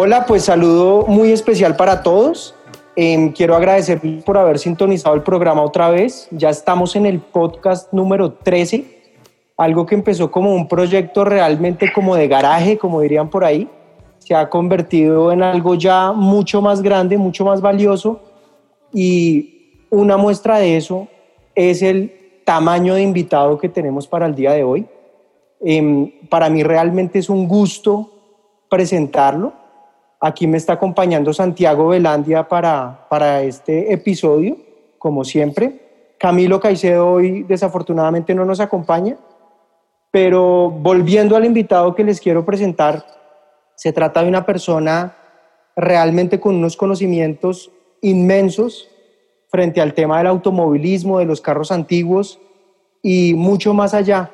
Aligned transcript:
Hola, 0.00 0.26
pues 0.26 0.44
saludo 0.44 1.06
muy 1.08 1.32
especial 1.32 1.74
para 1.74 2.04
todos. 2.04 2.54
Em, 2.94 3.32
quiero 3.32 3.56
agradecer 3.56 4.00
por 4.24 4.38
haber 4.38 4.60
sintonizado 4.60 5.16
el 5.16 5.24
programa 5.24 5.60
otra 5.62 5.90
vez. 5.90 6.28
Ya 6.30 6.50
estamos 6.50 6.94
en 6.94 7.04
el 7.04 7.18
podcast 7.18 7.92
número 7.92 8.34
13, 8.34 8.84
algo 9.56 9.86
que 9.86 9.96
empezó 9.96 10.30
como 10.30 10.54
un 10.54 10.68
proyecto 10.68 11.24
realmente 11.24 11.92
como 11.92 12.14
de 12.14 12.28
garaje, 12.28 12.78
como 12.78 13.00
dirían 13.00 13.28
por 13.28 13.44
ahí. 13.44 13.68
Se 14.20 14.36
ha 14.36 14.48
convertido 14.48 15.32
en 15.32 15.42
algo 15.42 15.74
ya 15.74 16.12
mucho 16.12 16.62
más 16.62 16.80
grande, 16.80 17.18
mucho 17.18 17.44
más 17.44 17.60
valioso. 17.60 18.20
Y 18.94 19.82
una 19.90 20.16
muestra 20.16 20.58
de 20.58 20.76
eso 20.76 21.08
es 21.56 21.82
el 21.82 22.42
tamaño 22.44 22.94
de 22.94 23.02
invitado 23.02 23.58
que 23.58 23.68
tenemos 23.68 24.06
para 24.06 24.26
el 24.26 24.36
día 24.36 24.52
de 24.52 24.62
hoy. 24.62 24.86
Em, 25.60 26.12
para 26.28 26.48
mí 26.48 26.62
realmente 26.62 27.18
es 27.18 27.28
un 27.28 27.48
gusto 27.48 28.12
presentarlo 28.68 29.66
Aquí 30.20 30.48
me 30.48 30.56
está 30.56 30.72
acompañando 30.74 31.32
Santiago 31.32 31.88
Velandia 31.88 32.48
para, 32.48 33.06
para 33.08 33.42
este 33.42 33.92
episodio, 33.92 34.56
como 34.98 35.24
siempre. 35.24 36.14
Camilo 36.18 36.58
Caicedo 36.58 37.12
hoy 37.12 37.44
desafortunadamente 37.44 38.34
no 38.34 38.44
nos 38.44 38.58
acompaña, 38.58 39.16
pero 40.10 40.70
volviendo 40.70 41.36
al 41.36 41.44
invitado 41.44 41.94
que 41.94 42.02
les 42.02 42.20
quiero 42.20 42.44
presentar, 42.44 43.06
se 43.76 43.92
trata 43.92 44.22
de 44.22 44.28
una 44.28 44.44
persona 44.44 45.14
realmente 45.76 46.40
con 46.40 46.56
unos 46.56 46.76
conocimientos 46.76 47.70
inmensos 48.02 48.88
frente 49.48 49.80
al 49.80 49.94
tema 49.94 50.18
del 50.18 50.26
automovilismo, 50.26 51.20
de 51.20 51.26
los 51.26 51.40
carros 51.40 51.70
antiguos 51.70 52.40
y 53.02 53.34
mucho 53.34 53.72
más 53.72 53.94
allá, 53.94 54.32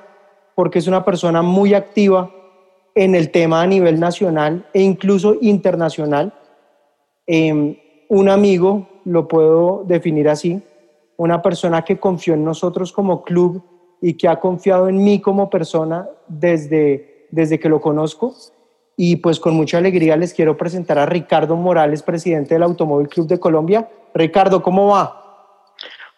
porque 0.55 0.79
es 0.79 0.87
una 0.87 1.05
persona 1.05 1.43
muy 1.43 1.75
activa 1.75 2.31
en 2.95 3.15
el 3.15 3.31
tema 3.31 3.63
a 3.63 3.67
nivel 3.67 3.99
nacional 3.99 4.67
e 4.73 4.83
incluso 4.83 5.37
internacional. 5.41 6.33
Em, 7.27 7.77
un 8.09 8.29
amigo, 8.29 8.89
lo 9.05 9.27
puedo 9.27 9.85
definir 9.87 10.29
así, 10.29 10.63
una 11.17 11.43
persona 11.43 11.83
que 11.83 11.99
confió 11.99 12.35
en 12.35 12.45
nosotros 12.45 12.93
como 12.93 13.23
club 13.23 13.63
y 14.01 14.15
que 14.15 14.29
ha 14.29 14.39
confiado 14.39 14.89
en 14.89 15.03
mí 15.03 15.21
como 15.21 15.49
persona 15.51 16.09
desde, 16.29 17.27
desde 17.31 17.59
que 17.59 17.69
lo 17.69 17.81
conozco. 17.81 18.35
Y 18.97 19.17
pues 19.17 19.41
con 19.41 19.55
mucha 19.55 19.79
alegría 19.79 20.17
les 20.17 20.35
quiero 20.35 20.57
presentar 20.57 20.99
a 20.99 21.07
Ricardo 21.07 21.57
Morales, 21.57 22.03
presidente 22.03 22.55
del 22.55 22.63
Automóvil 22.63 23.09
Club 23.09 23.27
de 23.27 23.41
Colombia. 23.41 23.89
Ricardo, 24.15 24.63
¿cómo 24.63 24.89
va? 24.89 25.21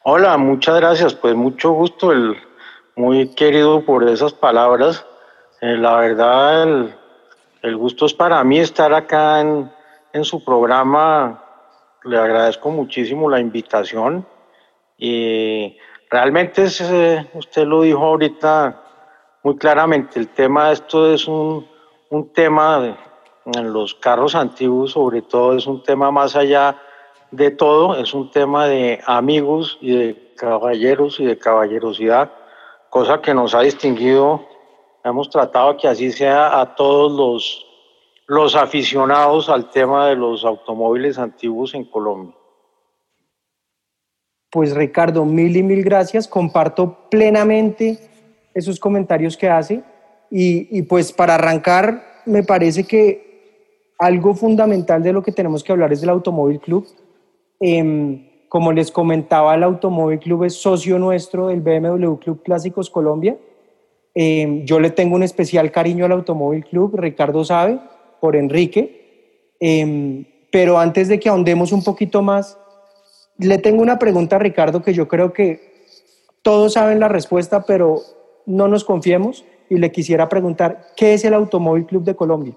Hola, 0.02 0.36
muchas 0.36 0.76
gracias. 0.76 1.14
Pues 1.14 1.34
mucho 1.34 1.72
gusto, 1.72 2.12
el, 2.12 2.36
muy 2.96 3.28
querido 3.28 3.84
por 3.84 4.06
esas 4.08 4.32
palabras. 4.34 5.04
Eh, 5.60 5.76
la 5.76 5.96
verdad, 5.96 6.68
el, 7.62 7.76
gusto 7.76 8.04
es 8.04 8.12
para 8.12 8.44
mí 8.44 8.58
estar 8.58 8.92
acá 8.92 9.40
en, 9.40 9.70
su 10.24 10.44
programa. 10.44 11.42
Le 12.04 12.18
agradezco 12.18 12.70
muchísimo 12.70 13.30
la 13.30 13.40
invitación. 13.40 14.26
Y 14.98 15.76
realmente, 16.10 16.66
eh, 16.80 17.26
usted 17.34 17.66
lo 17.66 17.82
dijo 17.82 18.04
ahorita 18.04 18.82
muy 19.42 19.56
claramente, 19.56 20.18
el 20.18 20.28
tema 20.28 20.68
de 20.68 20.74
esto 20.74 21.12
es 21.12 21.26
un, 21.26 21.66
un 22.10 22.32
tema 22.32 22.96
en 23.46 23.72
los 23.72 23.94
carros 23.94 24.34
antiguos, 24.34 24.92
sobre 24.92 25.22
todo, 25.22 25.56
es 25.56 25.66
un 25.66 25.82
tema 25.82 26.10
más 26.10 26.36
allá 26.36 26.76
de 27.30 27.50
todo, 27.50 27.96
es 27.96 28.12
un 28.12 28.30
tema 28.30 28.66
de 28.66 29.00
amigos 29.06 29.78
y 29.80 29.96
de 29.96 30.34
caballeros 30.36 31.20
y 31.20 31.24
de 31.24 31.38
caballerosidad, 31.38 32.30
cosa 32.90 33.20
que 33.22 33.34
nos 33.34 33.54
ha 33.54 33.60
distinguido 33.60 34.55
Hemos 35.06 35.30
tratado 35.30 35.76
que 35.76 35.86
así 35.86 36.10
sea 36.10 36.60
a 36.60 36.74
todos 36.74 37.12
los, 37.12 37.64
los 38.26 38.56
aficionados 38.56 39.48
al 39.48 39.70
tema 39.70 40.08
de 40.08 40.16
los 40.16 40.44
automóviles 40.44 41.16
antiguos 41.16 41.74
en 41.74 41.84
Colombia. 41.84 42.34
Pues 44.50 44.74
Ricardo, 44.74 45.24
mil 45.24 45.56
y 45.56 45.62
mil 45.62 45.84
gracias. 45.84 46.26
Comparto 46.26 47.08
plenamente 47.08 48.00
esos 48.52 48.80
comentarios 48.80 49.36
que 49.36 49.48
hace. 49.48 49.84
Y, 50.28 50.82
pues 50.82 51.12
para 51.12 51.36
arrancar, 51.36 52.02
me 52.24 52.42
parece 52.42 52.82
que 52.84 53.92
algo 54.00 54.34
fundamental 54.34 55.04
de 55.04 55.12
lo 55.12 55.22
que 55.22 55.30
tenemos 55.30 55.62
que 55.62 55.70
hablar 55.70 55.92
es 55.92 56.00
del 56.00 56.10
Automóvil 56.10 56.58
Club. 56.58 56.84
Em, 57.60 58.48
como 58.48 58.72
les 58.72 58.90
comentaba, 58.90 59.54
el 59.54 59.62
Automóvil 59.62 60.18
Club 60.18 60.44
es 60.44 60.54
socio 60.54 60.98
nuestro 60.98 61.46
del 61.46 61.60
BMW 61.60 62.16
Club 62.16 62.42
Clásicos 62.42 62.90
Colombia 62.90 63.36
Em, 64.18 64.64
yo 64.64 64.80
le 64.80 64.88
tengo 64.88 65.14
un 65.14 65.22
especial 65.22 65.70
cariño 65.70 66.06
al 66.06 66.12
Automóvil 66.12 66.64
Club, 66.64 66.96
Ricardo 66.96 67.44
sabe, 67.44 67.78
por 68.18 68.34
Enrique. 68.34 69.52
Em, 69.60 70.24
pero 70.50 70.78
antes 70.78 71.08
de 71.08 71.20
que 71.20 71.28
ahondemos 71.28 71.70
un 71.70 71.84
poquito 71.84 72.22
más, 72.22 72.58
le 73.36 73.58
tengo 73.58 73.82
una 73.82 73.98
pregunta 73.98 74.36
a 74.36 74.38
Ricardo 74.38 74.82
que 74.82 74.94
yo 74.94 75.06
creo 75.06 75.34
que 75.34 76.00
todos 76.40 76.72
saben 76.72 76.98
la 76.98 77.08
respuesta, 77.08 77.64
pero 77.66 78.00
no 78.46 78.68
nos 78.68 78.86
confiemos 78.86 79.44
y 79.68 79.76
le 79.76 79.92
quisiera 79.92 80.30
preguntar, 80.30 80.92
¿qué 80.96 81.12
es 81.12 81.22
el 81.26 81.34
Automóvil 81.34 81.84
Club 81.84 82.04
de 82.04 82.16
Colombia? 82.16 82.54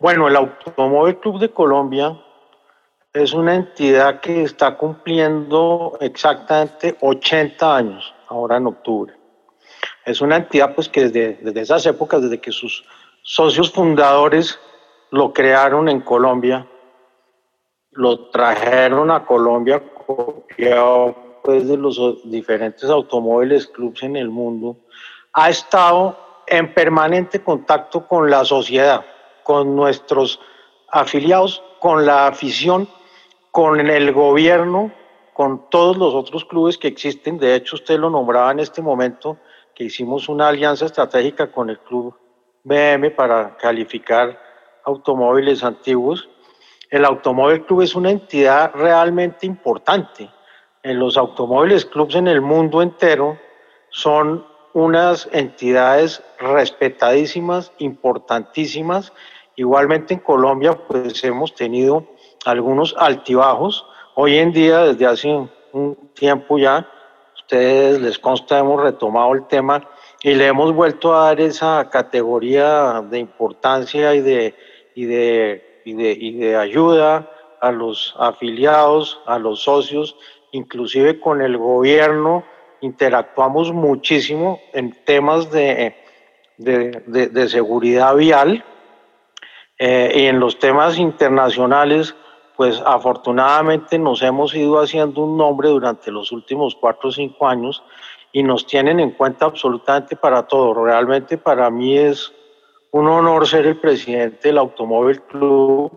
Bueno, 0.00 0.28
el 0.28 0.36
Automóvil 0.36 1.18
Club 1.18 1.40
de 1.40 1.50
Colombia 1.50 2.18
es 3.12 3.34
una 3.34 3.54
entidad 3.54 4.20
que 4.20 4.44
está 4.44 4.78
cumpliendo 4.78 5.98
exactamente 6.00 6.96
80 7.02 7.76
años, 7.76 8.14
ahora 8.28 8.56
en 8.56 8.68
octubre. 8.68 9.17
Es 10.08 10.22
una 10.22 10.36
entidad 10.36 10.74
pues 10.74 10.88
que 10.88 11.08
desde, 11.08 11.38
desde 11.42 11.60
esas 11.60 11.84
épocas, 11.84 12.22
desde 12.22 12.40
que 12.40 12.50
sus 12.50 12.82
socios 13.22 13.70
fundadores 13.70 14.58
lo 15.10 15.34
crearon 15.34 15.86
en 15.90 16.00
Colombia, 16.00 16.66
lo 17.92 18.30
trajeron 18.30 19.10
a 19.10 19.26
Colombia 19.26 19.82
copiado 20.06 21.14
pues 21.44 21.64
los 21.64 22.00
diferentes 22.24 22.88
automóviles 22.88 23.66
clubs 23.66 24.02
en 24.02 24.16
el 24.16 24.30
mundo, 24.30 24.78
ha 25.34 25.50
estado 25.50 26.18
en 26.46 26.72
permanente 26.72 27.42
contacto 27.42 28.08
con 28.08 28.30
la 28.30 28.46
sociedad, 28.46 29.04
con 29.42 29.76
nuestros 29.76 30.40
afiliados, 30.90 31.62
con 31.80 32.06
la 32.06 32.28
afición, 32.28 32.88
con 33.50 33.78
el 33.80 34.12
gobierno, 34.12 34.90
con 35.34 35.68
todos 35.68 35.98
los 35.98 36.14
otros 36.14 36.46
clubes 36.46 36.78
que 36.78 36.88
existen. 36.88 37.38
De 37.38 37.54
hecho, 37.54 37.76
usted 37.76 37.98
lo 37.98 38.08
nombraba 38.08 38.50
en 38.52 38.60
este 38.60 38.80
momento, 38.80 39.36
que 39.78 39.84
hicimos 39.84 40.28
una 40.28 40.48
alianza 40.48 40.86
estratégica 40.86 41.52
con 41.52 41.70
el 41.70 41.78
Club 41.78 42.12
BM 42.64 43.12
para 43.12 43.56
calificar 43.56 44.36
automóviles 44.84 45.62
antiguos. 45.62 46.28
El 46.90 47.04
Automóvil 47.04 47.64
Club 47.64 47.82
es 47.82 47.94
una 47.94 48.10
entidad 48.10 48.72
realmente 48.74 49.46
importante. 49.46 50.28
En 50.82 50.98
los 50.98 51.16
automóviles 51.16 51.84
clubs 51.84 52.16
en 52.16 52.26
el 52.26 52.40
mundo 52.40 52.82
entero 52.82 53.38
son 53.90 54.44
unas 54.72 55.28
entidades 55.30 56.24
respetadísimas, 56.40 57.70
importantísimas. 57.78 59.12
Igualmente 59.54 60.14
en 60.14 60.20
Colombia 60.20 60.72
pues 60.88 61.22
hemos 61.22 61.54
tenido 61.54 62.04
algunos 62.44 62.96
altibajos. 62.98 63.86
Hoy 64.16 64.38
en 64.38 64.50
día, 64.50 64.80
desde 64.80 65.06
hace 65.06 65.48
un 65.72 66.10
tiempo 66.14 66.58
ya, 66.58 66.84
ustedes 67.48 67.98
les 68.02 68.18
consta, 68.18 68.58
hemos 68.58 68.82
retomado 68.82 69.32
el 69.32 69.46
tema 69.46 69.82
y 70.22 70.34
le 70.34 70.48
hemos 70.48 70.74
vuelto 70.74 71.16
a 71.16 71.28
dar 71.28 71.40
esa 71.40 71.88
categoría 71.90 73.00
de 73.08 73.18
importancia 73.18 74.14
y 74.14 74.20
de, 74.20 74.54
y 74.94 75.06
de, 75.06 75.80
y 75.86 75.94
de, 75.94 76.12
y 76.12 76.32
de 76.36 76.56
ayuda 76.56 77.30
a 77.62 77.72
los 77.72 78.14
afiliados, 78.18 79.22
a 79.24 79.38
los 79.38 79.62
socios, 79.62 80.14
inclusive 80.52 81.20
con 81.20 81.40
el 81.40 81.56
gobierno 81.56 82.44
interactuamos 82.82 83.72
muchísimo 83.72 84.60
en 84.74 84.92
temas 85.06 85.50
de, 85.50 85.96
de, 86.58 87.00
de, 87.06 87.48
seguridad 87.48 88.14
vial 88.14 88.62
eh, 89.78 90.12
y 90.14 90.26
en 90.26 90.38
los 90.38 90.58
temas 90.58 90.98
internacionales 90.98 92.14
pues 92.58 92.82
afortunadamente 92.84 94.00
nos 94.00 94.20
hemos 94.20 94.52
ido 94.52 94.80
haciendo 94.80 95.22
un 95.22 95.38
nombre 95.38 95.68
durante 95.68 96.10
los 96.10 96.32
últimos 96.32 96.74
cuatro 96.74 97.10
o 97.10 97.12
cinco 97.12 97.46
años 97.46 97.84
y 98.32 98.42
nos 98.42 98.66
tienen 98.66 98.98
en 98.98 99.12
cuenta 99.12 99.46
absolutamente 99.46 100.16
para 100.16 100.42
todo. 100.42 100.74
Realmente 100.74 101.38
para 101.38 101.70
mí 101.70 101.96
es 101.96 102.32
un 102.90 103.06
honor 103.06 103.46
ser 103.46 103.64
el 103.64 103.78
presidente 103.78 104.48
del 104.48 104.58
Automóvil 104.58 105.22
Club. 105.22 105.92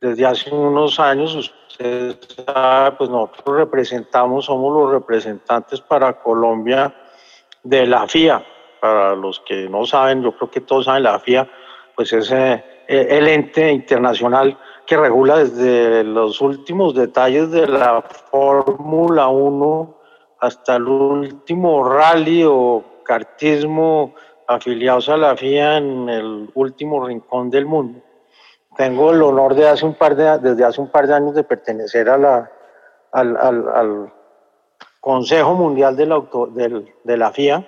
Desde 0.00 0.24
hace 0.24 0.54
unos 0.54 0.98
años, 0.98 1.34
ustedes 1.34 2.16
pues 2.96 3.10
nosotros 3.10 3.54
representamos, 3.54 4.46
somos 4.46 4.72
los 4.72 4.90
representantes 4.90 5.82
para 5.82 6.18
Colombia 6.18 6.94
de 7.62 7.86
la 7.86 8.08
FIA. 8.08 8.42
Para 8.80 9.14
los 9.14 9.40
que 9.40 9.68
no 9.68 9.84
saben, 9.84 10.22
yo 10.22 10.34
creo 10.34 10.50
que 10.50 10.62
todos 10.62 10.86
saben, 10.86 11.02
la 11.02 11.18
FIA 11.18 11.46
pues 11.94 12.10
es 12.14 12.32
eh, 12.32 12.64
el 12.88 13.28
ente 13.28 13.70
internacional 13.70 14.58
que 14.86 14.96
regula 14.96 15.38
desde 15.38 16.04
los 16.04 16.40
últimos 16.40 16.94
detalles 16.94 17.50
de 17.50 17.66
la 17.66 18.02
Fórmula 18.02 19.28
1 19.28 19.96
hasta 20.40 20.76
el 20.76 20.88
último 20.88 21.88
rally 21.88 22.44
o 22.44 22.84
kartismo 23.04 24.14
afiliados 24.46 25.08
a 25.08 25.16
la 25.16 25.36
FIA 25.36 25.78
en 25.78 26.08
el 26.08 26.50
último 26.54 27.04
rincón 27.06 27.50
del 27.50 27.66
mundo. 27.66 28.00
Tengo 28.76 29.12
el 29.12 29.22
honor 29.22 29.54
de 29.54 29.68
hace 29.68 29.84
un 29.84 29.94
par 29.94 30.16
de, 30.16 30.38
desde 30.38 30.64
hace 30.64 30.80
un 30.80 30.90
par 30.90 31.06
de 31.06 31.14
años 31.14 31.34
de 31.34 31.44
pertenecer 31.44 32.08
a 32.08 32.18
la, 32.18 32.50
al, 33.12 33.36
al, 33.36 34.12
Consejo 35.00 35.54
Mundial 35.54 35.96
de 35.96 36.06
la, 36.06 36.22
de 37.02 37.16
la 37.16 37.32
FIA. 37.32 37.66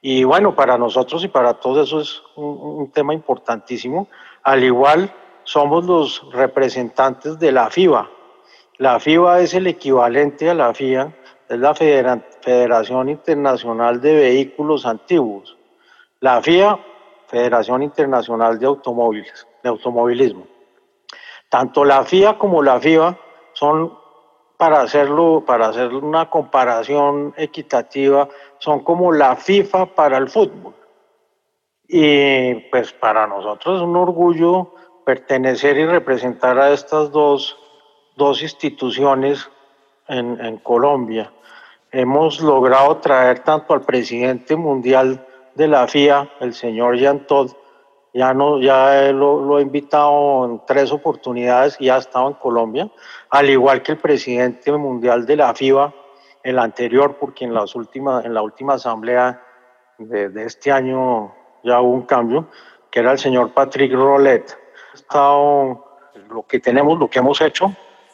Y 0.00 0.22
bueno, 0.22 0.54
para 0.54 0.78
nosotros 0.78 1.24
y 1.24 1.28
para 1.28 1.54
todos 1.54 1.88
eso 1.88 2.00
es 2.00 2.22
un, 2.36 2.92
tema 2.92 3.12
importantísimo. 3.12 4.06
Al 4.44 4.62
igual, 4.62 5.12
somos 5.44 5.84
los 5.84 6.32
representantes 6.32 7.38
de 7.38 7.52
la 7.52 7.70
FIBA. 7.70 8.10
La 8.78 8.98
FIBA 8.98 9.40
es 9.40 9.54
el 9.54 9.66
equivalente 9.66 10.50
a 10.50 10.54
la 10.54 10.74
FIA, 10.74 11.14
es 11.48 11.58
la 11.58 11.74
Federación 11.74 13.08
Internacional 13.08 14.00
de 14.00 14.14
Vehículos 14.14 14.84
Antiguos. 14.86 15.56
La 16.20 16.42
FIA, 16.42 16.78
Federación 17.28 17.82
Internacional 17.82 18.58
de 18.58 18.66
Automóviles, 18.66 19.46
de 19.62 19.68
Automovilismo. 19.68 20.46
Tanto 21.48 21.84
la 21.84 22.04
FIA 22.04 22.36
como 22.36 22.62
la 22.62 22.80
FIBA 22.80 23.16
son 23.52 24.04
para 24.56 24.80
hacerlo, 24.80 25.44
para 25.46 25.68
hacer 25.68 25.94
una 25.94 26.30
comparación 26.30 27.34
equitativa, 27.36 28.28
son 28.58 28.80
como 28.80 29.12
la 29.12 29.36
FIFA 29.36 29.86
para 29.94 30.16
el 30.16 30.28
fútbol. 30.28 30.74
Y 31.86 32.54
pues 32.70 32.92
para 32.92 33.26
nosotros 33.26 33.76
es 33.76 33.82
un 33.82 33.96
orgullo 33.96 34.74
pertenecer 35.04 35.76
y 35.78 35.86
representar 35.86 36.58
a 36.58 36.72
estas 36.72 37.10
dos, 37.10 37.56
dos 38.16 38.42
instituciones 38.42 39.48
en, 40.08 40.58
Colombia. 40.58 41.32
Hemos 41.90 42.40
logrado 42.40 42.98
traer 42.98 43.40
tanto 43.40 43.74
al 43.74 43.82
presidente 43.82 44.56
mundial 44.56 45.26
de 45.54 45.68
la 45.68 45.86
FIA, 45.86 46.30
el 46.40 46.52
señor 46.52 46.96
Jean 46.96 47.26
Todt, 47.26 47.56
ya, 48.12 48.32
no, 48.32 48.60
ya 48.60 49.10
lo, 49.12 49.58
he 49.58 49.62
invitado 49.62 50.44
en 50.44 50.62
tres 50.66 50.92
oportunidades 50.92 51.76
y 51.80 51.88
ha 51.88 51.96
estado 51.96 52.28
en 52.28 52.34
Colombia, 52.34 52.88
al 53.30 53.50
igual 53.50 53.82
que 53.82 53.92
el 53.92 53.98
presidente 53.98 54.70
mundial 54.72 55.26
de 55.26 55.36
la 55.36 55.54
FIBA, 55.54 55.92
el 56.42 56.58
anterior, 56.58 57.16
porque 57.18 57.44
en, 57.44 57.54
las 57.54 57.74
últimas, 57.74 58.24
en 58.24 58.34
la 58.34 58.42
última 58.42 58.74
asamblea 58.74 59.42
de, 59.98 60.44
este 60.44 60.70
año 60.70 61.34
ya 61.62 61.80
hubo 61.80 61.92
un 61.92 62.02
cambio, 62.02 62.48
que 62.90 63.00
era 63.00 63.12
el 63.12 63.18
señor 63.18 63.52
Patrick 63.52 63.92
Rolet. 63.92 64.63
Estado 64.94 65.84
lo 66.30 66.42
que 66.46 66.60
tenemos, 66.60 66.98
lo 66.98 67.08
que 67.08 67.18
hemos 67.18 67.40
hecho, 67.40 67.72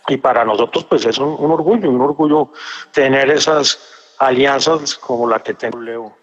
y 0.08 0.16
para 0.16 0.44
nosotros 0.44 0.84
pues 0.84 1.04
es 1.06 1.18
un, 1.18 1.36
un 1.38 1.50
orgullo, 1.50 1.90
un 1.90 2.00
orgullo 2.00 2.50
tener 2.92 3.30
esas 3.30 4.14
alianzas 4.18 4.96
como 4.96 5.28
la 5.28 5.40
que 5.40 5.54
tengo 5.54 5.80
Leo. 5.80 6.16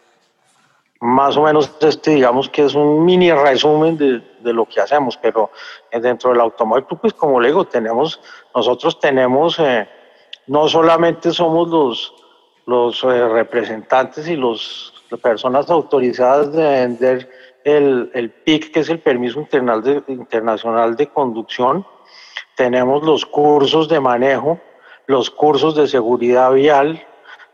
Más 0.99 1.37
o 1.37 1.43
menos 1.43 1.71
este 1.79 2.11
digamos 2.11 2.49
que 2.49 2.65
es 2.65 2.73
un 2.73 3.05
mini 3.05 3.31
resumen 3.31 3.97
de, 3.97 4.19
de, 4.39 4.53
lo 4.53 4.65
que 4.65 4.81
hacemos, 4.81 5.17
pero 5.17 5.51
dentro 5.91 6.31
del 6.31 6.41
automóvil 6.41 6.85
pues 6.99 7.13
como 7.13 7.39
le 7.39 7.49
digo, 7.49 7.65
tenemos, 7.65 8.19
nosotros 8.55 8.99
tenemos, 8.99 9.59
eh, 9.59 9.87
no 10.47 10.67
solamente 10.67 11.31
somos 11.31 11.69
los, 11.69 12.13
los 12.65 13.03
eh, 13.03 13.27
representantes 13.29 14.27
y 14.27 14.35
los, 14.35 14.93
las 15.11 15.19
personas 15.19 15.69
autorizadas 15.69 16.51
de 16.51 16.63
vender 16.63 17.29
el, 17.67 18.11
el 18.13 18.31
PIC, 18.31 18.71
que 18.71 18.79
es 18.79 18.89
el 18.89 18.99
Permiso 18.99 19.45
de, 19.51 20.03
Internacional 20.07 20.95
de 20.95 21.07
Conducción, 21.07 21.85
tenemos 22.55 23.03
los 23.03 23.25
cursos 23.25 23.89
de 23.89 23.99
manejo, 23.99 24.59
los 25.05 25.29
cursos 25.29 25.75
de 25.75 25.87
seguridad 25.87 26.53
vial, 26.53 27.05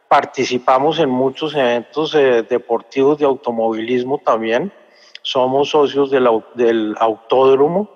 participamos 0.08 1.00
en 1.00 1.10
muchos 1.10 1.56
eventos 1.56 2.14
eh, 2.14 2.46
deportivos 2.48 3.18
de 3.18 3.26
automovilismo 3.26 4.20
también. 4.20 4.72
Somos 5.24 5.70
socios 5.72 6.12
del, 6.12 6.30
del 6.54 6.96
autódromo 7.00 7.90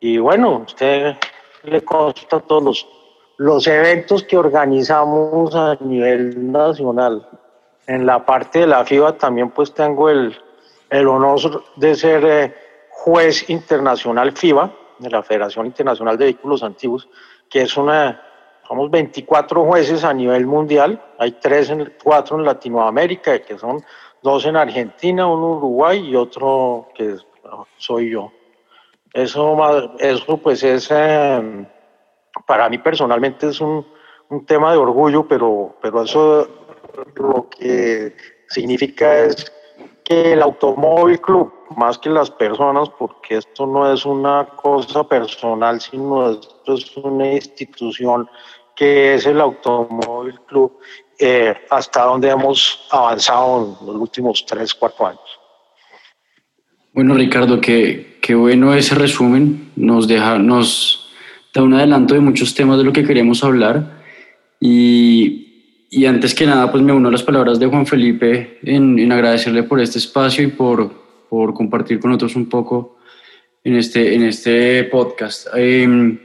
y 0.00 0.16
bueno, 0.18 0.64
usted 0.66 1.16
le 1.64 1.82
consta 1.82 2.40
todos 2.40 2.62
los, 2.62 2.88
los 3.36 3.66
eventos 3.66 4.22
que 4.22 4.38
organizamos 4.38 5.54
a 5.54 5.76
nivel 5.80 6.50
nacional. 6.50 7.28
En 7.86 8.06
la 8.06 8.24
parte 8.24 8.60
de 8.60 8.66
la 8.66 8.84
FIBA 8.84 9.18
también 9.18 9.50
pues 9.50 9.74
tengo 9.74 10.08
el, 10.08 10.34
el 10.90 11.08
honor 11.08 11.64
de 11.76 11.94
ser 11.94 12.24
eh, 12.24 12.54
juez 12.90 13.48
internacional 13.48 14.32
FIBA, 14.32 14.72
de 14.98 15.10
la 15.10 15.22
Federación 15.22 15.66
Internacional 15.66 16.18
de 16.18 16.26
Vehículos 16.26 16.62
Antiguos, 16.62 17.08
que 17.48 17.62
es 17.62 17.76
una 17.76 18.22
somos 18.70 18.88
24 18.88 19.64
jueces 19.64 20.04
a 20.04 20.14
nivel 20.14 20.46
mundial, 20.46 21.02
hay 21.18 21.32
tres 21.32 21.70
en, 21.70 21.92
cuatro 22.04 22.38
en 22.38 22.44
Latinoamérica, 22.44 23.40
que 23.40 23.58
son 23.58 23.82
dos 24.22 24.46
en 24.46 24.54
Argentina, 24.54 25.26
uno 25.26 25.48
en 25.48 25.56
Uruguay 25.56 26.08
y 26.08 26.14
otro 26.14 26.88
que 26.94 27.16
soy 27.78 28.10
yo. 28.10 28.30
Eso, 29.12 29.96
eso 29.98 30.36
pues 30.36 30.62
es, 30.62 30.88
em, 30.92 31.66
para 32.46 32.68
mí 32.68 32.78
personalmente 32.78 33.48
es 33.48 33.60
un, 33.60 33.84
un, 34.28 34.46
tema 34.46 34.70
de 34.70 34.78
orgullo, 34.78 35.26
pero, 35.26 35.74
pero 35.82 36.04
eso 36.04 36.48
lo 37.16 37.48
que 37.50 38.14
significa 38.48 39.18
es 39.18 39.52
el 40.10 40.42
Automóvil 40.42 41.20
Club, 41.20 41.52
más 41.76 41.96
que 41.98 42.10
las 42.10 42.30
personas, 42.32 42.88
porque 42.98 43.36
esto 43.36 43.64
no 43.64 43.92
es 43.92 44.04
una 44.04 44.44
cosa 44.56 45.04
personal, 45.04 45.80
sino 45.80 46.32
esto 46.32 46.74
es 46.74 46.96
una 46.96 47.32
institución 47.32 48.28
que 48.74 49.14
es 49.14 49.26
el 49.26 49.40
Automóvil 49.40 50.40
Club, 50.48 50.78
eh, 51.16 51.54
hasta 51.70 52.02
donde 52.04 52.28
hemos 52.28 52.88
avanzado 52.90 53.76
en 53.80 53.86
los 53.86 53.96
últimos 53.96 54.44
tres, 54.44 54.74
cuatro 54.74 55.06
años. 55.06 55.38
Bueno, 56.92 57.14
Ricardo, 57.14 57.60
qué, 57.60 58.18
qué 58.20 58.34
bueno 58.34 58.74
ese 58.74 58.96
resumen. 58.96 59.70
Nos, 59.76 60.08
deja, 60.08 60.38
nos 60.38 61.08
da 61.54 61.62
un 61.62 61.74
adelanto 61.74 62.14
de 62.14 62.20
muchos 62.20 62.52
temas 62.54 62.78
de 62.78 62.84
lo 62.84 62.92
que 62.92 63.04
queríamos 63.04 63.44
hablar. 63.44 64.02
Y, 64.58 65.49
y 65.90 66.06
antes 66.06 66.34
que 66.34 66.46
nada, 66.46 66.70
pues 66.70 66.82
me 66.82 66.92
uno 66.92 67.08
a 67.08 67.12
las 67.12 67.22
palabras 67.22 67.58
de 67.58 67.66
Juan 67.66 67.86
Felipe 67.86 68.58
en, 68.62 68.98
en 68.98 69.12
agradecerle 69.12 69.64
por 69.64 69.80
este 69.80 69.98
espacio 69.98 70.44
y 70.44 70.48
por, 70.48 70.90
por 71.28 71.52
compartir 71.52 71.98
con 71.98 72.10
nosotros 72.10 72.36
un 72.36 72.48
poco 72.48 72.98
en 73.64 73.74
este, 73.76 74.14
en 74.14 74.22
este 74.22 74.84
podcast. 74.84 75.48
Eh, 75.56 76.18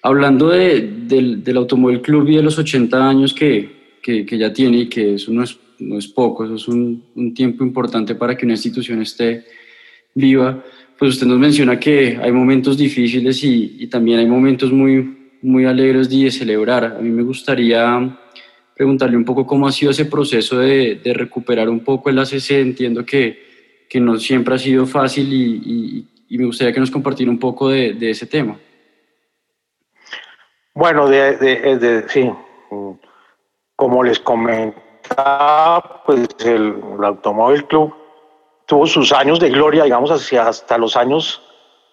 Hablando 0.00 0.48
de, 0.50 0.80
del, 1.06 1.42
del, 1.42 1.56
Automóvil 1.56 2.00
Club 2.00 2.28
y 2.28 2.36
de 2.36 2.42
los 2.42 2.56
80 2.56 3.08
años 3.08 3.34
que, 3.34 3.96
que, 4.00 4.24
que, 4.24 4.38
ya 4.38 4.52
tiene 4.52 4.78
y 4.78 4.88
que 4.88 5.14
eso 5.14 5.32
no 5.32 5.42
es, 5.42 5.58
no 5.80 5.98
es 5.98 6.06
poco, 6.06 6.44
eso 6.44 6.54
es 6.54 6.68
un, 6.68 7.02
un, 7.16 7.34
tiempo 7.34 7.64
importante 7.64 8.14
para 8.14 8.36
que 8.36 8.46
una 8.46 8.54
institución 8.54 9.02
esté 9.02 9.44
viva, 10.14 10.64
pues 10.96 11.14
usted 11.14 11.26
nos 11.26 11.38
menciona 11.38 11.80
que 11.80 12.16
hay 12.22 12.30
momentos 12.30 12.78
difíciles 12.78 13.42
y, 13.42 13.76
y 13.80 13.88
también 13.88 14.20
hay 14.20 14.26
momentos 14.26 14.72
muy, 14.72 15.16
muy 15.42 15.64
alegres 15.64 16.08
de 16.08 16.30
celebrar. 16.30 16.84
A 16.84 17.00
mí 17.02 17.10
me 17.10 17.22
gustaría 17.22 18.18
preguntarle 18.78 19.16
un 19.16 19.24
poco 19.24 19.44
cómo 19.44 19.66
ha 19.66 19.72
sido 19.72 19.90
ese 19.90 20.06
proceso 20.06 20.58
de, 20.58 21.00
de 21.02 21.12
recuperar 21.12 21.68
un 21.68 21.80
poco 21.80 22.08
el 22.08 22.18
ACC. 22.18 22.52
Entiendo 22.52 23.04
que, 23.04 23.48
que 23.88 24.00
no 24.00 24.16
siempre 24.18 24.54
ha 24.54 24.58
sido 24.58 24.86
fácil 24.86 25.32
y, 25.32 26.06
me 26.30 26.44
gustaría 26.44 26.72
que 26.72 26.80
nos 26.80 26.90
compartiera 26.90 27.32
un 27.32 27.38
poco 27.38 27.70
de, 27.70 27.96
ese 28.10 28.26
tema. 28.26 28.56
Bueno, 30.74 31.08
de, 31.08 32.04
sí, 32.08 32.30
como 33.74 34.04
les 34.04 34.20
comentaba, 34.20 36.04
pues 36.04 36.28
el, 36.44 36.76
Automóvil 37.02 37.64
Club 37.64 37.92
tuvo 38.66 38.86
sus 38.86 39.12
años 39.12 39.40
de 39.40 39.50
gloria, 39.50 39.84
digamos, 39.84 40.10
hacia 40.10 40.46
hasta 40.46 40.78
los 40.78 40.96
años 40.96 41.42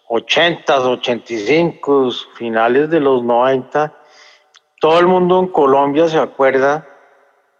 80, 0.09 0.89
85, 0.89 2.11
finales 2.35 2.89
de 2.91 2.99
los 2.99 3.23
90. 3.23 4.04
Todo 4.79 4.99
el 4.99 5.07
mundo 5.07 5.39
en 5.39 5.47
Colombia 5.47 6.07
se 6.07 6.17
acuerda 6.17 6.87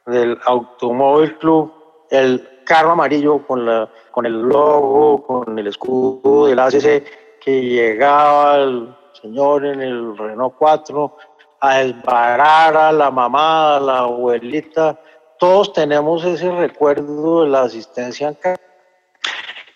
del 0.05 0.37
Automóvil 0.45 1.37
Club, 1.37 1.73
el 2.11 2.61
carro 2.65 2.91
amarillo 2.91 3.45
con, 3.45 3.65
la, 3.65 3.89
con 4.11 4.25
el 4.25 4.41
logo, 4.41 5.23
con 5.25 5.57
el 5.57 5.67
escudo 5.67 6.47
del 6.47 6.59
ACC 6.59 7.39
que 7.39 7.61
llegaba 7.61 8.55
al 8.55 8.97
señor 9.21 9.65
en 9.65 9.81
el 9.81 10.17
Renault 10.17 10.55
4 10.57 11.17
a 11.61 11.77
desbarar 11.77 12.75
a 12.75 12.91
la 12.91 13.11
mamá, 13.11 13.77
a 13.77 13.79
la 13.79 13.99
abuelita. 13.99 14.99
Todos 15.39 15.73
tenemos 15.73 16.23
ese 16.25 16.51
recuerdo 16.51 17.43
de 17.43 17.49
la 17.49 17.61
asistencia 17.63 18.27
en 18.27 18.33
casa. 18.35 18.61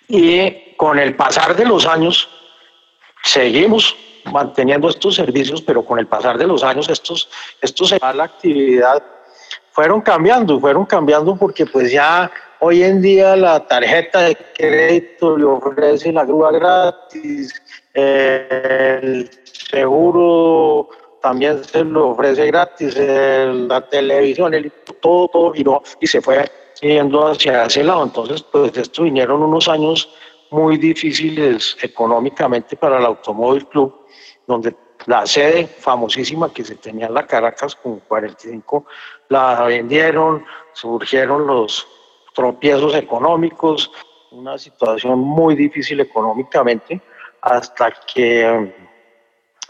Y 0.07 0.75
con 0.75 0.97
el 0.97 1.15
pasar 1.15 1.55
de 1.55 1.65
los 1.65 1.85
años, 1.85 2.27
seguimos 3.23 3.95
manteniendo 4.31 4.89
estos 4.89 5.15
servicios, 5.15 5.61
pero 5.61 5.83
con 5.83 5.99
el 5.99 6.07
pasar 6.07 6.37
de 6.37 6.47
los 6.47 6.63
años, 6.63 6.89
estos, 6.89 7.29
estos 7.61 7.93
la 8.01 8.23
actividad 8.23 9.03
fueron 9.71 10.01
cambiando, 10.01 10.59
fueron 10.59 10.85
cambiando 10.85 11.35
porque 11.35 11.65
pues 11.65 11.91
ya 11.91 12.29
hoy 12.59 12.83
en 12.83 13.01
día 13.01 13.35
la 13.35 13.65
tarjeta 13.65 14.21
de 14.21 14.37
crédito 14.55 15.37
le 15.37 15.45
ofrece 15.45 16.11
la 16.11 16.25
grúa 16.25 16.51
gratis, 16.51 17.53
el 17.93 19.29
seguro 19.43 20.89
también 21.21 21.63
se 21.63 21.83
lo 21.83 22.09
ofrece 22.09 22.47
gratis, 22.47 22.97
la 22.97 23.81
televisión, 23.89 24.53
el, 24.53 24.71
todo, 25.01 25.27
todo 25.27 25.53
giró 25.53 25.83
y 25.99 26.07
se 26.07 26.21
fue 26.21 26.49
yendo 26.81 27.27
hacia 27.27 27.65
ese 27.65 27.83
lado. 27.83 28.03
Entonces, 28.03 28.41
pues 28.43 28.75
esto 28.77 29.03
vinieron 29.03 29.41
unos 29.41 29.67
años 29.67 30.09
muy 30.51 30.77
difíciles 30.77 31.77
económicamente 31.81 32.75
para 32.75 32.97
el 32.97 33.05
Automóvil 33.05 33.67
Club, 33.67 34.05
donde 34.47 34.75
la 35.05 35.25
sede 35.25 35.67
famosísima 35.67 36.51
que 36.51 36.63
se 36.63 36.75
tenía 36.75 37.07
en 37.07 37.13
la 37.13 37.25
Caracas 37.25 37.75
con 37.75 37.99
45 37.99 38.85
la 39.29 39.63
vendieron, 39.63 40.45
surgieron 40.73 41.47
los 41.47 41.87
tropiezos 42.33 42.95
económicos, 42.95 43.91
una 44.31 44.57
situación 44.57 45.19
muy 45.19 45.55
difícil 45.55 45.99
económicamente, 45.99 47.01
hasta 47.41 47.91
que 48.13 48.73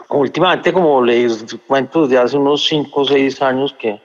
últimamente, 0.08 0.72
como 0.72 1.02
les 1.02 1.44
cuento, 1.66 2.06
desde 2.06 2.18
hace 2.18 2.36
unos 2.36 2.66
5 2.66 3.00
o 3.00 3.04
6 3.04 3.42
años 3.42 3.74
que, 3.78 4.00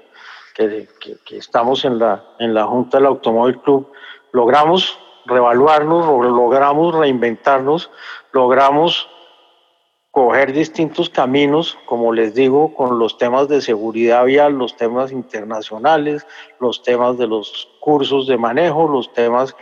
que, 0.54 0.88
que, 1.26 1.38
estamos 1.38 1.84
en 1.86 2.00
la, 2.00 2.24
en 2.40 2.54
la 2.54 2.66
Junta 2.66 2.98
del 2.98 3.08
Automóvil 3.08 3.60
Club, 3.62 3.92
logramos 4.32 4.98
revaluarnos, 5.26 6.06
logramos 6.06 6.96
reinventarnos, 6.96 7.90
logramos 8.32 9.08
coger 10.16 10.54
distintos 10.54 11.10
caminos, 11.10 11.78
como 11.86 12.14
les 12.14 12.34
digo, 12.34 12.74
con 12.74 13.00
los 13.00 13.18
temas 13.18 13.50
de 13.50 13.60
seguridad 13.60 14.24
vial, 14.24 14.54
los 14.54 14.78
temas 14.78 15.12
internacionales, 15.12 16.26
los 16.62 16.82
temas 16.84 17.18
de 17.18 17.28
los 17.28 17.68
cursos 17.82 18.26
de 18.26 18.38
manejo, 18.38 18.88
los 18.88 19.12
temas 19.12 19.54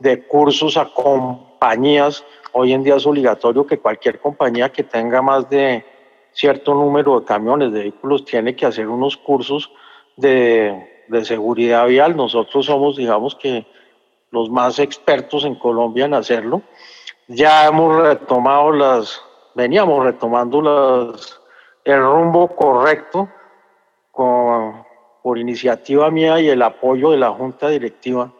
de 0.00 0.22
cursos 0.26 0.76
a 0.76 0.84
compañías. 0.92 2.24
Hoy 2.52 2.74
en 2.74 2.82
día 2.82 2.96
es 2.96 3.06
obligatorio 3.06 3.66
que 3.66 3.78
cualquier 3.78 4.20
compañía 4.20 4.70
que 4.70 4.82
tenga 4.82 5.22
más 5.22 5.48
de 5.48 5.82
cierto 6.32 6.74
número 6.74 7.18
de 7.18 7.24
camiones, 7.24 7.72
de 7.72 7.80
vehículos, 7.80 8.26
tiene 8.26 8.54
que 8.54 8.66
hacer 8.66 8.88
unos 8.88 9.16
cursos 9.16 9.72
de, 10.16 11.04
de 11.08 11.24
seguridad 11.24 11.86
vial. 11.86 12.16
Nosotros 12.16 12.66
somos, 12.66 12.96
digamos 12.96 13.34
que, 13.34 13.64
los 14.32 14.50
más 14.50 14.80
expertos 14.80 15.44
en 15.44 15.54
Colombia 15.54 16.06
en 16.06 16.14
hacerlo. 16.14 16.62
Ya 17.28 17.66
hemos 17.66 17.96
retomado 18.02 18.72
las 18.72 19.22
veníamos 19.54 20.04
retomando 20.04 20.62
las, 20.62 21.40
el 21.84 22.00
rumbo 22.00 22.48
correcto 22.48 23.28
con, 24.10 24.84
por 25.22 25.38
iniciativa 25.38 26.10
mía 26.10 26.40
y 26.40 26.48
el 26.48 26.62
apoyo 26.62 27.10
de 27.10 27.18
la 27.18 27.30
junta 27.30 27.68
directiva 27.68 28.32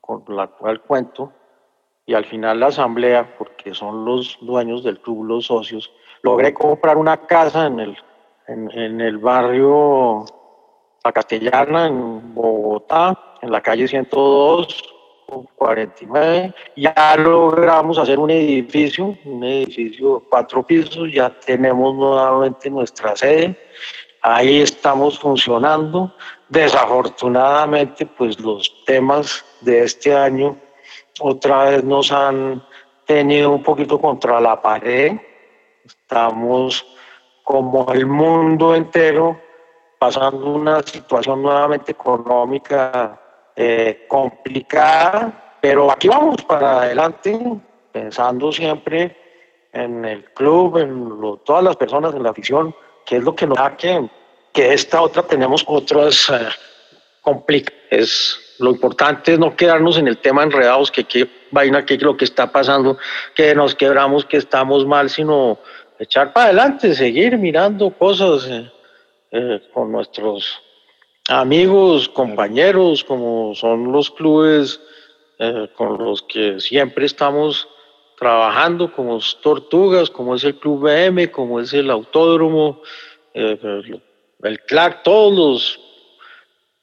con 0.00 0.24
la 0.28 0.48
cual 0.48 0.80
cuento 0.82 1.32
y 2.04 2.14
al 2.14 2.24
final 2.24 2.60
la 2.60 2.66
asamblea 2.66 3.36
porque 3.38 3.74
son 3.74 4.04
los 4.04 4.38
dueños 4.40 4.82
del 4.82 5.00
club 5.00 5.24
los 5.24 5.46
socios 5.46 5.92
logré 6.22 6.52
comprar 6.52 6.96
una 6.96 7.16
casa 7.26 7.66
en 7.66 7.80
el 7.80 7.96
en, 8.48 8.70
en 8.72 9.00
el 9.00 9.18
barrio 9.18 10.24
La 11.04 11.12
Castellana 11.12 11.86
en 11.86 12.34
Bogotá 12.34 13.36
en 13.40 13.52
la 13.52 13.60
calle 13.60 13.86
102 13.86 14.94
49, 15.56 16.54
ya 16.76 17.16
logramos 17.16 17.98
hacer 17.98 18.18
un 18.18 18.30
edificio, 18.30 19.16
un 19.24 19.44
edificio 19.44 20.18
de 20.18 20.28
cuatro 20.28 20.62
pisos, 20.62 21.12
ya 21.12 21.30
tenemos 21.30 21.94
nuevamente 21.94 22.68
nuestra 22.70 23.16
sede, 23.16 23.56
ahí 24.22 24.60
estamos 24.60 25.18
funcionando. 25.18 26.14
Desafortunadamente, 26.48 28.04
pues 28.06 28.38
los 28.40 28.84
temas 28.84 29.44
de 29.60 29.84
este 29.84 30.14
año 30.14 30.56
otra 31.20 31.64
vez 31.64 31.84
nos 31.84 32.12
han 32.12 32.62
tenido 33.06 33.50
un 33.50 33.62
poquito 33.62 34.00
contra 34.00 34.40
la 34.40 34.60
pared, 34.60 35.16
estamos 35.84 36.84
como 37.44 37.90
el 37.92 38.06
mundo 38.06 38.74
entero 38.74 39.40
pasando 39.98 40.54
una 40.54 40.82
situación 40.82 41.42
nuevamente 41.42 41.92
económica 41.92 43.21
eh, 43.56 44.06
complicada, 44.08 45.56
pero 45.60 45.90
aquí 45.90 46.08
vamos 46.08 46.42
para 46.42 46.82
adelante, 46.82 47.38
pensando 47.92 48.50
siempre 48.50 49.16
en 49.72 50.04
el 50.04 50.24
club, 50.32 50.78
en 50.78 51.40
todas 51.44 51.64
las 51.64 51.76
personas 51.76 52.14
en 52.14 52.22
la 52.22 52.30
afición, 52.30 52.74
que 53.04 53.16
es 53.16 53.24
lo 53.24 53.34
que 53.34 53.46
nos 53.46 53.58
da 53.58 53.76
que, 53.76 54.08
esta 54.54 55.00
otra 55.00 55.22
tenemos 55.22 55.64
otras 55.66 56.28
eh, 56.30 56.48
complicaciones. 57.20 58.38
Lo 58.58 58.70
importante 58.70 59.32
es 59.32 59.38
no 59.38 59.56
quedarnos 59.56 59.98
en 59.98 60.08
el 60.08 60.18
tema 60.18 60.42
enredados, 60.42 60.90
que 60.90 61.04
qué 61.04 61.28
vaina, 61.50 61.84
que 61.84 61.96
lo 61.98 62.16
que 62.16 62.24
está 62.24 62.52
pasando, 62.52 62.96
que 63.34 63.54
nos 63.54 63.74
quebramos, 63.74 64.24
que 64.24 64.36
estamos 64.36 64.86
mal, 64.86 65.10
sino 65.10 65.58
echar 65.98 66.32
para 66.32 66.46
adelante, 66.46 66.94
seguir 66.94 67.38
mirando 67.38 67.90
cosas 67.90 68.48
eh, 69.30 69.62
con 69.72 69.90
nuestros 69.90 70.60
amigos, 71.28 72.08
compañeros, 72.08 73.04
como 73.04 73.54
son 73.54 73.92
los 73.92 74.10
clubes 74.10 74.80
eh, 75.38 75.68
con 75.76 75.98
los 75.98 76.22
que 76.22 76.60
siempre 76.60 77.06
estamos 77.06 77.68
trabajando, 78.18 78.92
como 78.92 79.18
Tortugas, 79.42 80.10
como 80.10 80.36
es 80.36 80.44
el 80.44 80.56
Club 80.56 80.82
BM, 80.82 81.30
como 81.30 81.60
es 81.60 81.72
el 81.72 81.90
Autódromo, 81.90 82.82
eh, 83.34 83.58
el 84.42 84.60
CLAC, 84.60 85.02
todos 85.02 85.80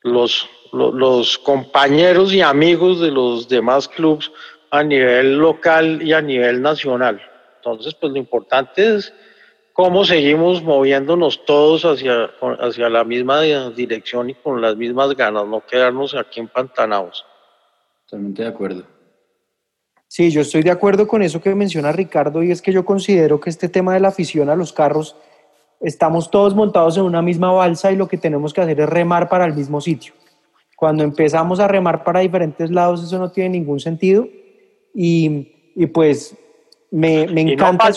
los, 0.03 0.50
los, 0.74 0.93
los, 0.93 1.38
compañeros 1.38 2.34
y 2.34 2.41
amigos 2.41 3.00
de 3.00 3.12
los 3.12 3.48
demás 3.48 3.88
clubes 3.88 4.31
a 4.72 4.84
nivel 4.84 5.38
local 5.38 6.01
y 6.01 6.13
a 6.13 6.22
nivel 6.22 6.62
nacional. 6.62 7.22
Entonces, 7.58 7.93
pues 7.96 8.12
lo 8.12 8.17
importante 8.17 8.96
es 8.96 9.13
cómo 9.79 10.03
seguimos 10.03 10.62
moviéndonos 10.62 11.45
todos 11.45 11.86
hacia, 11.86 12.29
hacia 12.59 12.89
la 12.89 13.05
misma 13.05 13.39
dirección 13.69 14.29
y 14.29 14.33
con 14.33 14.59
las 14.59 14.75
mismas 14.75 15.15
ganas, 15.15 15.48
no 15.48 15.65
quedarnos 15.65 16.13
aquí 16.15 16.41
empantanados. 16.41 17.25
Totalmente 18.03 18.41
de 18.41 18.50
acuerdo. 18.50 18.83
Sí, 20.05 20.31
yo 20.31 20.41
estoy 20.41 20.63
de 20.63 20.71
acuerdo 20.71 21.07
con 21.07 21.24
eso 21.24 21.39
que 21.39 21.55
menciona 21.55 21.93
Ricardo 21.93 22.43
y 22.43 22.51
es 22.51 22.62
que 22.62 22.74
yo 22.74 22.83
considero 22.83 23.39
que 23.39 23.50
este 23.50 23.69
tema 23.69 23.93
de 23.93 24.01
la 24.01 24.09
afición 24.09 24.50
a 24.50 24.55
los 24.57 24.74
carros, 24.74 25.15
estamos 25.79 26.29
todos 26.29 26.53
montados 26.53 26.98
en 26.98 27.03
una 27.03 27.21
misma 27.21 27.53
balsa 27.53 27.89
y 27.89 27.95
lo 27.95 28.09
que 28.09 28.17
tenemos 28.17 28.53
que 28.53 28.59
hacer 28.59 28.81
es 28.81 28.89
remar 28.89 29.29
para 29.29 29.45
el 29.45 29.53
mismo 29.53 29.79
sitio. 29.79 30.12
Cuando 30.75 31.05
empezamos 31.05 31.62
a 31.62 31.69
remar 31.69 32.03
para 32.03 32.19
diferentes 32.19 32.69
lados, 32.69 33.01
eso 33.01 33.17
no 33.17 33.31
tiene 33.31 33.51
ningún 33.51 33.79
sentido 33.79 34.27
y, 34.93 35.71
y 35.74 35.86
pues 35.86 36.36
me, 36.91 37.22
encanta. 37.24 37.91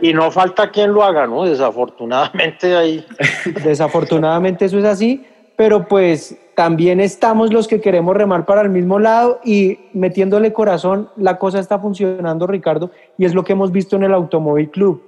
Y 0.00 0.12
no, 0.12 0.30
falta 0.30 0.70
quien 0.70 0.92
lo 0.92 1.02
haga, 1.02 1.26
¿no? 1.26 1.44
Desafortunadamente 1.44 2.76
ahí. 2.76 3.04
Desafortunadamente 3.64 4.66
eso 4.66 4.78
es 4.78 4.84
así, 4.84 5.24
pero 5.56 5.88
pues 5.88 6.38
también 6.54 7.00
estamos 7.00 7.52
los 7.52 7.66
que 7.66 7.80
queremos 7.80 8.16
remar 8.16 8.46
para 8.46 8.62
el 8.62 8.70
mismo 8.70 8.98
lado 8.98 9.40
y 9.44 9.78
metiéndole 9.92 10.52
corazón, 10.52 11.10
la 11.16 11.38
cosa 11.38 11.58
está 11.58 11.78
funcionando, 11.78 12.46
Ricardo, 12.46 12.90
y 13.18 13.24
es 13.24 13.34
lo 13.34 13.42
que 13.44 13.52
hemos 13.52 13.72
visto 13.72 13.96
en 13.96 14.04
el 14.04 14.14
Automóvil 14.14 14.70
Club. 14.70 15.02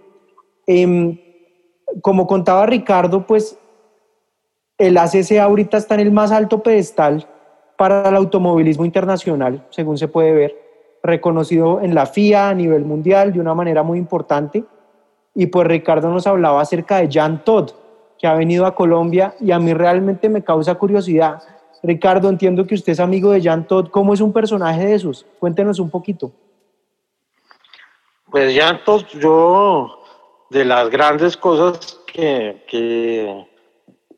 Em, 0.67 1.19
como 2.03 2.27
contaba 2.27 2.67
Ricardo, 2.67 3.27
pues 3.27 3.59
el 4.79 4.97
ACC 4.97 5.39
ahorita 5.41 5.77
está 5.77 5.95
en 5.95 6.01
el 6.01 6.13
más 6.13 6.33
alto 6.33 6.63
pedestal 6.63 7.27
para 7.77 8.09
el 8.09 8.17
automovilismo 8.17 8.85
internacional, 8.85 9.65
según 9.71 9.97
se 9.97 10.09
puede 10.09 10.33
ver 10.33 10.68
reconocido 11.03 11.81
en 11.81 11.95
la 11.95 12.07
FIA 12.07 12.51
a 12.51 12.55
nivel 12.55 12.85
mundial 12.85 13.33
de 13.33 13.41
una 13.41 13.55
manera 13.55 13.83
muy 13.83 13.99
importante. 13.99 14.65
Y 15.35 15.47
pues 15.47 15.67
Ricardo 15.67 16.09
nos 16.11 16.27
hablaba 16.27 16.61
acerca 16.61 16.99
de 16.99 17.09
Jan 17.11 17.45
Todd, 17.45 17.71
que 18.19 18.27
ha 18.27 18.35
venido 18.35 18.67
a 18.67 18.75
Colombia 18.75 19.35
y 19.41 19.53
a 19.53 19.59
mí 19.59 19.73
realmente 19.73 20.29
me 20.29 20.43
causa 20.43 20.75
curiosidad. 20.75 21.43
Ricardo, 21.83 22.29
entiendo 22.29 22.67
que 22.67 22.75
usted 22.75 22.93
es 22.93 23.01
amigo 23.01 23.31
de 23.31 23.43
Jan 23.43 23.67
Todd. 23.67 23.89
¿Cómo 23.91 24.15
es 24.15 24.21
un 24.21 24.33
personaje 24.33 24.85
de 24.85 24.95
esos? 24.95 25.25
Cuéntenos 25.39 25.79
un 25.79 25.91
poquito. 25.91 26.33
Pues 28.31 28.59
Jan 28.59 28.81
Todd, 28.85 29.05
yo 29.21 30.03
de 30.51 30.65
las 30.65 30.91
grandes 30.91 31.37
cosas 31.37 32.01
que, 32.13 32.65
que, 32.67 33.47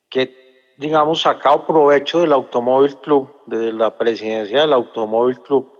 que 0.09 0.75
digamos, 0.79 1.21
sacado 1.21 1.67
provecho 1.67 2.21
del 2.21 2.33
Automóvil 2.33 2.97
Club, 2.97 3.31
de 3.47 3.73
la 3.73 3.97
presidencia 3.97 4.63
del 4.63 4.73
Automóvil 4.73 5.39
Club, 5.41 5.71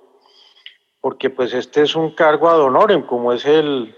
porque 1.01 1.31
pues 1.31 1.55
este 1.55 1.83
es 1.83 1.95
un 1.95 2.11
cargo 2.11 2.49
ad 2.49 2.61
honorem, 2.61 3.03
como 3.03 3.33
es 3.33 3.47
el, 3.47 3.97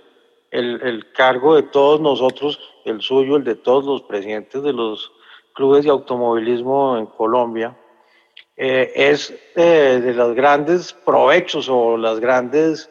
el, 0.50 1.12
cargo 1.12 1.56
de 1.56 1.62
todos 1.62 2.00
nosotros, 2.00 2.60
el 2.84 3.00
suyo, 3.00 3.36
el 3.36 3.44
de 3.44 3.56
todos 3.56 3.84
los 3.84 4.02
presidentes 4.02 4.62
de 4.62 4.72
los 4.72 5.12
clubes 5.54 5.84
de 5.84 5.90
automovilismo 5.90 6.96
en 6.96 7.06
Colombia, 7.06 7.76
eh, 8.56 8.92
es 8.94 9.34
eh, 9.56 10.00
de 10.02 10.14
los 10.14 10.34
grandes 10.34 10.92
provechos 10.92 11.68
o 11.68 11.96
las 11.96 12.20
grandes 12.20 12.90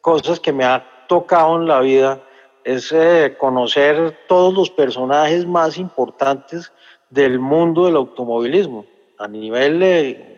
cosas 0.00 0.40
que 0.40 0.52
me 0.52 0.64
ha 0.64 1.06
tocado 1.08 1.56
en 1.56 1.66
la 1.66 1.80
vida, 1.80 2.22
es 2.64 2.90
eh, 2.92 3.36
conocer 3.38 4.18
todos 4.26 4.54
los 4.54 4.70
personajes 4.70 5.46
más 5.46 5.76
importantes 5.76 6.72
del 7.10 7.38
mundo 7.38 7.84
del 7.84 7.96
automovilismo, 7.96 8.86
a 9.18 9.28
nivel 9.28 9.78
de 9.80 10.34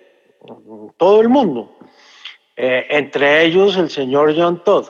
todo 0.96 1.20
el 1.20 1.28
mundo. 1.28 1.70
Eh, 2.57 2.87
entre 2.89 3.45
ellos 3.45 3.77
el 3.77 3.91
señor 3.91 4.35
John 4.37 4.63
Todd. 4.65 4.89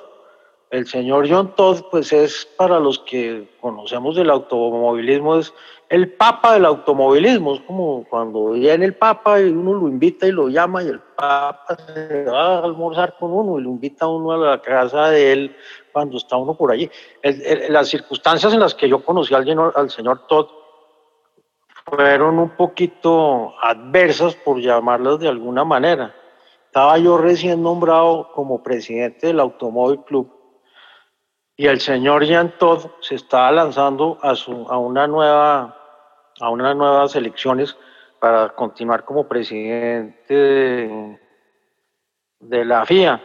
el 0.71 0.87
señor 0.87 1.29
John 1.29 1.55
Todd, 1.57 1.83
pues 1.91 2.13
es 2.13 2.47
para 2.57 2.79
los 2.79 2.99
que 3.01 3.49
conocemos 3.61 4.17
del 4.17 4.31
automovilismo, 4.31 5.37
es 5.37 5.53
el 5.89 6.13
papa 6.13 6.55
del 6.55 6.65
automovilismo. 6.65 7.55
Es 7.55 7.61
como 7.63 8.05
cuando 8.09 8.51
viene 8.51 8.85
el 8.85 8.95
papa 8.95 9.41
y 9.41 9.51
uno 9.51 9.75
lo 9.75 9.89
invita 9.89 10.27
y 10.27 10.33
lo 10.33 10.49
llama 10.49 10.83
y 10.83 10.89
el 10.89 11.01
papa 11.01 11.77
se 11.77 12.25
va 12.25 12.59
a 12.59 12.65
almorzar 12.65 13.17
con 13.19 13.33
uno 13.33 13.59
y 13.59 13.63
lo 13.63 13.71
invita 13.71 14.05
a 14.05 14.09
uno 14.09 14.33
a 14.33 14.37
la 14.37 14.61
casa 14.61 15.11
de 15.11 15.33
él 15.33 15.57
cuando 15.93 16.17
está 16.19 16.37
uno 16.37 16.55
por 16.55 16.71
allí. 16.73 16.91
las 17.69 17.89
circunstancias 17.89 18.53
en 18.53 18.61
las 18.61 18.75
que 18.75 18.89
yo 18.89 19.05
conocí 19.05 19.35
al, 19.35 19.73
al 19.75 19.91
señor 19.91 20.27
Todd 20.29 20.47
fueron 21.85 22.39
un 22.39 22.51
poquito 22.51 23.55
adversas, 23.63 24.35
por 24.35 24.61
llamarlas 24.61 25.21
de 25.21 25.29
alguna 25.29 25.65
manera. 25.65 26.15
Estaba 26.77 26.99
yo 26.99 27.17
recién 27.17 27.63
nombrado 27.63 28.31
como 28.35 28.63
presidente 28.63 29.29
del 29.29 29.41
Automóvil 29.41 29.99
Club 30.01 30.31
y 31.57 31.69
el 31.69 31.81
señor 31.81 32.27
Jean 32.27 32.53
Todd 32.59 32.91
se 33.01 33.15
estaba 33.15 33.51
lanzando 33.51 34.19
a, 34.21 34.77
una 34.77 35.07
nueva, 35.07 35.75
a 36.39 36.51
unas 36.51 36.77
nuevas 36.77 37.17
elecciones 37.17 37.75
para 38.21 38.51
continuar 38.51 39.07
como 39.07 39.27
presidente 39.27 40.35
de, 42.41 42.65
la 42.67 42.85
FIA. 42.85 43.23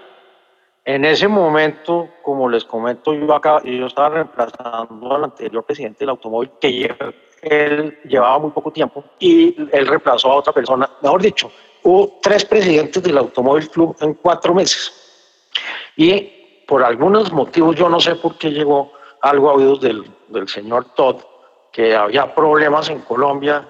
En 0.85 1.03
ese 1.03 1.27
momento, 1.27 2.07
como 2.23 2.47
les 2.47 2.63
comento, 2.63 3.13
yo, 3.13 3.27
yo 3.65 3.85
estaba 3.85 4.09
reemplazando 4.11 5.13
al 5.13 5.25
anterior 5.25 5.65
presidente 5.65 5.99
del 5.99 6.11
automóvil, 6.11 6.51
que 6.61 6.95
él 7.41 7.99
llevaba 8.05 8.39
muy 8.39 8.51
poco 8.51 8.71
tiempo, 8.71 9.03
y 9.19 9.57
él 9.73 9.87
reemplazó 9.87 10.31
a 10.31 10.35
otra 10.35 10.53
persona. 10.53 10.89
Mejor 11.01 11.21
dicho, 11.21 11.51
hubo 11.83 12.19
tres 12.21 12.45
presidentes 12.45 13.01
del 13.01 13.17
Automóvil 13.17 13.69
Club 13.69 13.95
en 14.01 14.13
cuatro 14.15 14.53
meses. 14.53 14.91
Y 15.95 16.63
por 16.67 16.83
algunos 16.83 17.31
motivos, 17.31 17.75
yo 17.75 17.89
no 17.89 17.99
sé 17.99 18.15
por 18.15 18.37
qué 18.37 18.51
llegó 18.51 18.93
algo 19.21 19.49
a 19.49 19.53
oídos 19.53 19.81
del, 19.81 20.03
del 20.29 20.47
señor 20.47 20.93
Todd, 20.95 21.17
que 21.71 21.95
había 21.95 22.33
problemas 22.33 22.89
en 22.89 22.99
Colombia, 23.01 23.67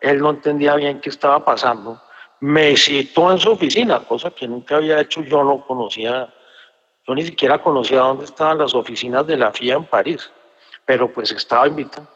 él 0.00 0.18
no 0.18 0.30
entendía 0.30 0.74
bien 0.74 1.00
qué 1.00 1.10
estaba 1.10 1.44
pasando, 1.44 2.00
me 2.40 2.76
citó 2.76 3.32
en 3.32 3.38
su 3.38 3.52
oficina, 3.52 4.00
cosa 4.00 4.30
que 4.30 4.46
nunca 4.46 4.76
había 4.76 5.00
hecho, 5.00 5.22
yo 5.22 5.42
no 5.44 5.64
conocía, 5.66 6.32
yo 7.06 7.14
ni 7.14 7.24
siquiera 7.24 7.62
conocía 7.62 8.00
dónde 8.00 8.24
estaban 8.24 8.58
las 8.58 8.74
oficinas 8.74 9.26
de 9.26 9.36
la 9.36 9.52
FIA 9.52 9.76
en 9.76 9.84
París, 9.84 10.30
pero 10.84 11.10
pues 11.12 11.32
estaba 11.32 11.66
invitado. 11.66 12.06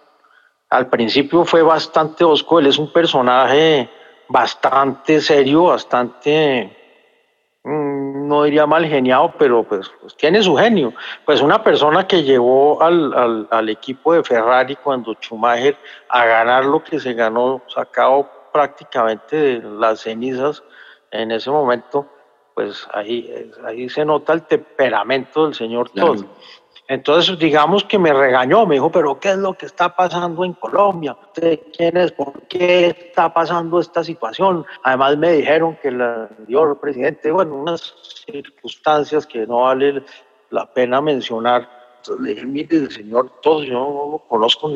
Al 0.70 0.88
principio 0.88 1.44
fue 1.44 1.62
bastante 1.62 2.24
osco, 2.24 2.58
él 2.58 2.66
es 2.66 2.78
un 2.78 2.92
personaje 2.92 3.88
bastante 4.28 5.20
serio, 5.20 5.64
bastante 5.64 6.78
Mm, 7.68 8.28
no 8.28 8.44
diría 8.44 8.66
mal 8.66 8.86
geniado, 8.86 9.34
pero 9.38 9.62
pues, 9.62 9.90
pues, 10.00 10.16
tiene 10.16 10.42
su 10.42 10.56
genio. 10.56 10.94
Pues 11.26 11.42
una 11.42 11.62
persona 11.62 12.06
que 12.06 12.22
llevó 12.22 12.80
al, 12.82 13.46
al, 13.50 13.68
equipo 13.68 14.14
de 14.14 14.24
Ferrari 14.24 14.76
cuando 14.76 15.14
Schumacher 15.14 15.76
a 16.08 16.24
ganar 16.24 16.64
lo 16.64 16.82
que 16.82 16.98
se 16.98 17.12
ganó, 17.12 17.60
sacado 17.68 18.30
prácticamente 18.52 19.36
de 19.36 19.60
las 19.62 20.00
cenizas 20.00 20.62
en 21.10 21.30
ese 21.30 21.50
momento, 21.50 22.06
pues 22.54 22.88
ahí, 22.94 23.50
ahí 23.66 23.88
se 23.90 24.04
nota 24.04 24.32
el 24.32 24.44
temperamento 24.44 25.44
del 25.44 25.54
señor 25.54 25.90
Todd. 25.90 26.24
Entonces, 26.88 27.38
digamos 27.38 27.84
que 27.84 27.98
me 27.98 28.14
regañó, 28.14 28.64
me 28.64 28.76
dijo, 28.76 28.90
pero 28.90 29.20
¿qué 29.20 29.32
es 29.32 29.36
lo 29.36 29.52
que 29.52 29.66
está 29.66 29.94
pasando 29.94 30.42
en 30.42 30.54
Colombia? 30.54 31.14
¿Usted 31.22 31.60
quién 31.76 31.98
es? 31.98 32.12
¿Por 32.12 32.40
qué 32.48 32.86
está 32.86 33.32
pasando 33.32 33.78
esta 33.78 34.02
situación? 34.02 34.64
Además 34.82 35.18
me 35.18 35.32
dijeron 35.32 35.78
que 35.82 35.88
el 35.88 36.00
anterior 36.00 36.80
presidente, 36.80 37.30
bueno, 37.30 37.56
unas 37.56 37.94
circunstancias 38.24 39.26
que 39.26 39.46
no 39.46 39.64
vale 39.64 40.02
la 40.48 40.64
pena 40.72 41.02
mencionar. 41.02 41.68
Entonces 41.98 42.24
le 42.24 42.34
dije, 42.34 42.46
mire, 42.46 42.90
señor, 42.90 43.32
todo, 43.42 43.62
yo 43.62 43.74
no 43.74 44.08
lo 44.12 44.18
conozco, 44.26 44.72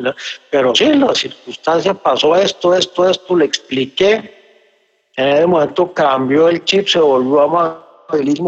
pero 0.51 0.75
sí, 0.75 0.93
la 0.93 1.15
circunstancia 1.15 1.95
pasó 1.95 2.35
esto, 2.35 2.75
esto, 2.75 3.09
esto, 3.09 3.35
le 3.35 3.45
expliqué. 3.45 5.09
En 5.15 5.27
ese 5.29 5.47
momento 5.47 5.91
cambió 5.91 6.47
el 6.47 6.63
chip, 6.63 6.87
se 6.87 6.99
volvió 6.99 7.41
a 7.41 7.82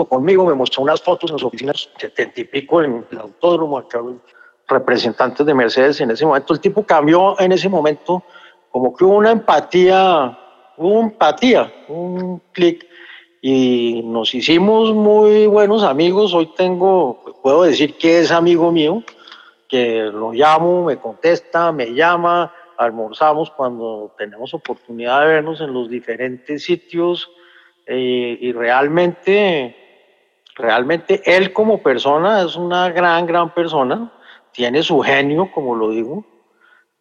conmigo, 0.07 0.45
me 0.45 0.53
mostró 0.53 0.83
unas 0.83 1.01
fotos 1.01 1.31
en 1.31 1.39
sus 1.39 1.47
oficinas, 1.47 1.89
setenta 1.97 2.41
y 2.41 2.43
pico 2.45 2.81
en 2.81 3.05
el 3.11 3.19
autódromo, 3.19 3.77
acá 3.77 4.01
representantes 4.67 5.45
de 5.45 5.53
Mercedes 5.53 6.01
en 6.01 6.11
ese 6.11 6.25
momento. 6.25 6.53
El 6.53 6.59
tipo 6.59 6.83
cambió 6.83 7.39
en 7.39 7.51
ese 7.51 7.69
momento, 7.69 8.23
como 8.71 8.95
que 8.95 9.03
hubo 9.03 9.15
una 9.15 9.31
empatía, 9.31 10.37
una 10.77 10.99
empatía, 11.01 11.71
un 11.87 12.41
clic, 12.51 12.85
y 13.41 14.01
nos 14.03 14.33
hicimos 14.33 14.91
muy 14.93 15.45
buenos 15.45 15.83
amigos. 15.83 16.33
Hoy 16.33 16.49
tengo, 16.57 17.21
puedo 17.43 17.63
decir 17.63 17.95
que 17.97 18.21
es 18.21 18.31
amigo 18.31 18.71
mío, 18.71 19.03
que 19.69 20.01
lo 20.03 20.31
llamo, 20.31 20.85
me 20.85 20.97
contesta, 20.97 21.71
me 21.71 21.93
llama, 21.93 22.51
almorzamos 22.77 23.51
cuando 23.51 24.13
tenemos 24.17 24.53
oportunidad 24.53 25.21
de 25.21 25.27
vernos 25.27 25.61
en 25.61 25.73
los 25.73 25.89
diferentes 25.89 26.63
sitios 26.63 27.29
eh, 27.85 28.37
y 28.41 28.51
realmente, 28.51 29.75
realmente 30.55 31.21
él 31.25 31.53
como 31.53 31.81
persona 31.81 32.41
es 32.41 32.55
una 32.55 32.89
gran, 32.89 33.25
gran 33.25 33.53
persona, 33.53 34.11
tiene 34.51 34.81
su 34.81 34.99
genio, 35.01 35.51
como 35.51 35.75
lo 35.75 35.89
digo, 35.89 36.25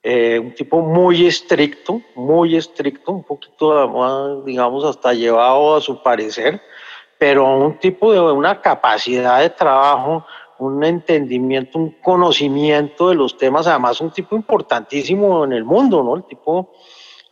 eh, 0.02 0.38
un 0.38 0.54
tipo 0.54 0.82
muy 0.82 1.26
estricto, 1.26 2.02
muy 2.14 2.56
estricto, 2.56 3.10
un 3.12 3.24
poquito, 3.24 4.42
digamos, 4.44 4.84
hasta 4.84 5.14
llevado 5.14 5.76
a 5.76 5.80
su 5.80 6.02
parecer, 6.02 6.60
pero 7.18 7.56
un 7.56 7.78
tipo 7.78 8.12
de 8.12 8.20
una 8.20 8.60
capacidad 8.60 9.40
de 9.40 9.48
trabajo, 9.48 10.26
un 10.58 10.84
entendimiento, 10.84 11.78
un 11.78 11.92
conocimiento 12.02 13.08
de 13.08 13.14
los 13.14 13.38
temas, 13.38 13.66
además 13.66 14.00
un 14.02 14.10
tipo 14.10 14.36
importantísimo 14.36 15.44
en 15.44 15.54
el 15.54 15.64
mundo, 15.64 16.02
¿no? 16.02 16.16
El 16.16 16.24
tipo, 16.24 16.72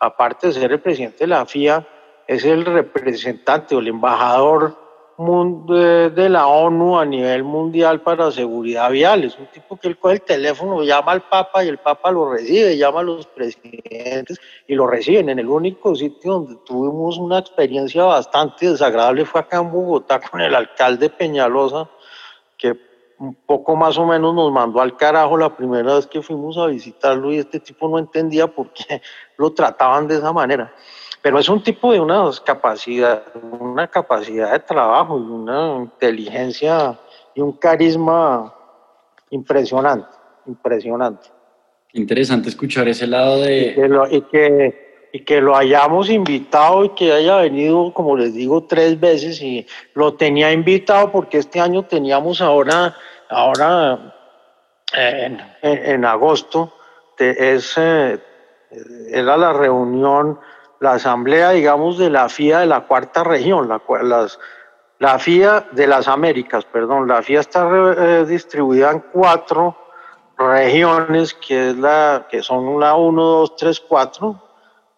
aparte 0.00 0.46
de 0.46 0.54
ser 0.54 0.72
el 0.72 0.80
presidente 0.80 1.18
de 1.24 1.28
la 1.28 1.44
FIA, 1.44 1.86
es 2.26 2.44
el 2.44 2.64
representante 2.64 3.74
o 3.74 3.80
el 3.80 3.88
embajador 3.88 4.82
de 5.18 6.28
la 6.28 6.46
ONU 6.46 6.98
a 6.98 7.04
nivel 7.04 7.44
mundial 7.44 8.00
para 8.00 8.32
seguridad 8.32 8.90
vial. 8.90 9.24
Es 9.24 9.38
un 9.38 9.46
tipo 9.46 9.76
que 9.76 9.88
él 9.88 9.98
coge 9.98 10.14
el 10.14 10.22
teléfono, 10.22 10.82
llama 10.82 11.12
al 11.12 11.22
Papa 11.22 11.64
y 11.64 11.68
el 11.68 11.78
Papa 11.78 12.10
lo 12.10 12.32
recibe, 12.32 12.76
llama 12.76 13.00
a 13.00 13.04
los 13.04 13.26
presidentes 13.26 14.40
y 14.66 14.74
lo 14.74 14.86
reciben. 14.86 15.28
En 15.28 15.38
el 15.38 15.48
único 15.48 15.94
sitio 15.94 16.32
donde 16.32 16.56
tuvimos 16.64 17.18
una 17.18 17.38
experiencia 17.38 18.04
bastante 18.04 18.70
desagradable 18.70 19.24
fue 19.24 19.42
acá 19.42 19.58
en 19.58 19.70
Bogotá 19.70 20.20
con 20.20 20.40
el 20.40 20.54
alcalde 20.54 21.10
Peñalosa, 21.10 21.88
que 22.56 22.76
un 23.18 23.34
poco 23.34 23.76
más 23.76 23.96
o 23.98 24.06
menos 24.06 24.34
nos 24.34 24.50
mandó 24.50 24.80
al 24.80 24.96
carajo 24.96 25.36
la 25.36 25.54
primera 25.54 25.94
vez 25.94 26.08
que 26.08 26.22
fuimos 26.22 26.58
a 26.58 26.66
visitarlo 26.66 27.32
y 27.32 27.38
este 27.38 27.60
tipo 27.60 27.88
no 27.88 27.98
entendía 27.98 28.48
por 28.48 28.72
qué 28.72 29.00
lo 29.36 29.52
trataban 29.52 30.08
de 30.08 30.16
esa 30.16 30.32
manera 30.32 30.72
pero 31.22 31.38
es 31.38 31.48
un 31.48 31.62
tipo 31.62 31.92
de 31.92 32.00
una 32.00 32.28
capacidad, 32.44 33.22
una 33.60 33.86
capacidad 33.86 34.52
de 34.52 34.58
trabajo 34.58 35.18
y 35.18 35.22
una 35.22 35.76
inteligencia 35.76 36.98
y 37.34 37.40
un 37.40 37.52
carisma 37.52 38.52
impresionante, 39.30 40.08
impresionante. 40.46 41.28
Interesante 41.92 42.48
escuchar 42.48 42.88
ese 42.88 43.06
lado 43.06 43.40
de... 43.40 43.68
Y 43.68 43.74
que, 43.74 43.88
lo, 43.88 44.10
y 44.10 44.22
que, 44.22 45.08
y 45.12 45.20
que 45.20 45.40
lo 45.40 45.56
hayamos 45.56 46.10
invitado 46.10 46.84
y 46.84 46.88
que 46.90 47.12
haya 47.12 47.36
venido, 47.36 47.94
como 47.94 48.16
les 48.16 48.34
digo, 48.34 48.64
tres 48.64 48.98
veces 48.98 49.40
y 49.40 49.64
lo 49.94 50.14
tenía 50.14 50.52
invitado 50.52 51.12
porque 51.12 51.38
este 51.38 51.60
año 51.60 51.84
teníamos 51.84 52.40
ahora, 52.40 52.96
ahora 53.28 54.12
en, 54.92 55.40
en, 55.62 56.04
agosto, 56.04 56.74
es, 57.18 57.74
eh, 57.76 58.18
era 59.10 59.36
la 59.36 59.52
reunión 59.52 60.38
la 60.82 60.94
asamblea, 60.94 61.50
digamos, 61.50 61.96
de 61.96 62.10
la 62.10 62.28
FIA 62.28 62.58
de 62.58 62.66
la 62.66 62.80
cuarta 62.80 63.22
región, 63.22 63.68
la, 63.68 63.80
las, 64.02 64.40
la 64.98 65.16
FIA 65.16 65.68
de 65.70 65.86
las 65.86 66.08
Américas, 66.08 66.64
perdón, 66.64 67.06
la 67.06 67.22
FIA 67.22 67.38
está 67.38 67.70
eh, 67.96 68.24
distribuida 68.26 68.90
en 68.90 68.98
cuatro 69.12 69.76
regiones, 70.36 71.34
que, 71.34 71.70
es 71.70 71.76
la, 71.76 72.26
que 72.28 72.42
son 72.42 72.80
la 72.80 72.96
1, 72.96 73.22
2, 73.22 73.56
3, 73.56 73.80
4. 73.88 74.42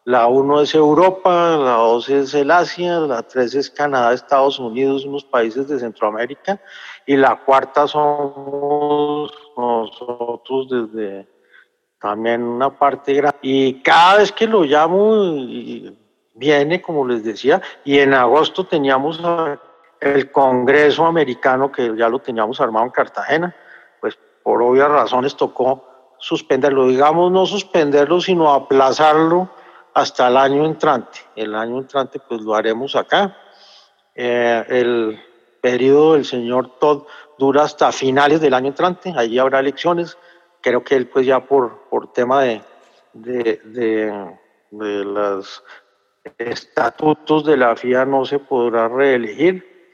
La 0.05 0.27
1 0.27 0.63
es 0.63 0.75
Europa, 0.75 1.31
la 1.59 1.75
2 1.75 2.09
es 2.09 2.35
el 2.35 2.51
Asia, 2.51 3.01
la 3.01 3.23
3 3.23 3.55
es 3.55 3.71
Canadá, 3.71 4.15
Estados 4.15 4.59
Unidos, 4.59 5.05
unos 5.05 5.25
países 5.25 5.69
de 5.69 5.79
Centroamérica, 5.79 6.63
y 7.05 7.17
la 7.17 7.37
cuarta 7.45 7.87
somos 7.87 9.31
nosotros 9.55 10.69
desde 10.71 11.34
también 12.05 12.43
una 12.43 12.69
parte 12.69 13.15
grande. 13.15 13.39
Y 13.41 13.81
cada 13.81 14.19
vez 14.19 14.31
que 14.31 14.47
lo 14.47 14.63
llamo, 14.63 15.37
viene, 16.35 16.83
como 16.83 17.09
les 17.09 17.25
decía, 17.25 17.63
y 17.83 17.99
en 17.99 18.13
agosto 18.13 18.67
teníamos 18.67 19.19
el 20.01 20.31
Congreso 20.31 21.07
americano, 21.07 21.73
que 21.73 21.97
ya 21.97 22.11
lo 22.11 22.19
teníamos 22.19 22.61
armado 22.61 22.85
en 22.85 22.91
Cartagena, 22.93 23.57
pues 24.03 24.19
por 24.43 24.61
obvias 24.61 24.91
razones 24.91 25.35
tocó 25.35 26.13
suspenderlo, 26.19 26.89
digamos 26.89 27.33
no 27.33 27.47
suspenderlo, 27.47 28.21
sino 28.21 28.53
aplazarlo 28.53 29.49
hasta 29.95 30.29
el 30.29 30.37
año 30.37 30.67
entrante. 30.67 31.21
El 31.35 31.55
año 31.55 31.79
entrante 31.79 32.21
pues 32.21 32.43
lo 32.43 32.55
haremos 32.55 32.97
acá. 32.97 33.35
Eh, 34.15 34.63
el 34.69 35.19
periodo 35.63 36.13
del 36.13 36.27
señor 36.27 36.79
Todd 36.79 37.05
dura 37.39 37.63
hasta 37.63 37.91
finales 37.93 38.43
del 38.43 38.53
año 38.53 38.69
entrante, 38.69 39.15
allí 39.17 39.39
habrá 39.39 39.61
elecciones. 39.61 40.19
Creo 40.65 40.83
que 40.83 40.95
él 40.95 41.09
pues 41.09 41.27
ya 41.27 41.45
por, 41.45 41.83
por 41.91 42.11
tema 42.15 42.43
de, 42.43 42.63
de, 43.13 43.61
de, 44.71 45.05
los 45.05 45.63
estatutos 46.39 47.45
de 47.45 47.59
la 47.59 47.77
FIA 47.77 48.07
no 48.07 48.25
se 48.25 48.39
podrá 48.39 48.89
reelegir. 48.89 49.93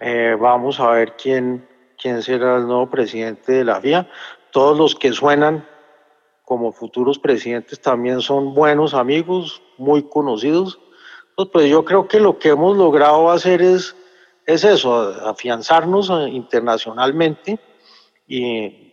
Eh, 0.00 0.36
vamos 0.36 0.80
a 0.80 0.90
ver 0.90 1.14
quién, 1.14 1.64
quién 1.96 2.24
será 2.24 2.56
el 2.56 2.66
nuevo 2.66 2.90
presidente 2.90 3.52
de 3.52 3.64
la 3.64 3.80
FIA. 3.80 4.10
Todos 4.50 4.76
los 4.76 4.96
que 4.96 5.12
suenan 5.12 5.64
como 6.44 6.72
futuros 6.72 7.20
presidentes 7.20 7.80
también 7.80 8.20
son 8.20 8.52
buenos 8.52 8.94
amigos, 8.94 9.62
muy 9.78 10.02
conocidos. 10.02 10.80
Entonces, 11.28 11.52
pues 11.52 11.70
yo 11.70 11.84
creo 11.84 12.08
que 12.08 12.18
lo 12.18 12.36
que 12.36 12.48
hemos 12.48 12.76
logrado 12.76 13.30
hacer 13.30 13.62
es, 13.62 13.94
es 14.44 14.64
eso, 14.64 15.14
afianzarnos 15.24 16.10
internacionalmente 16.32 17.60
y 18.26 18.89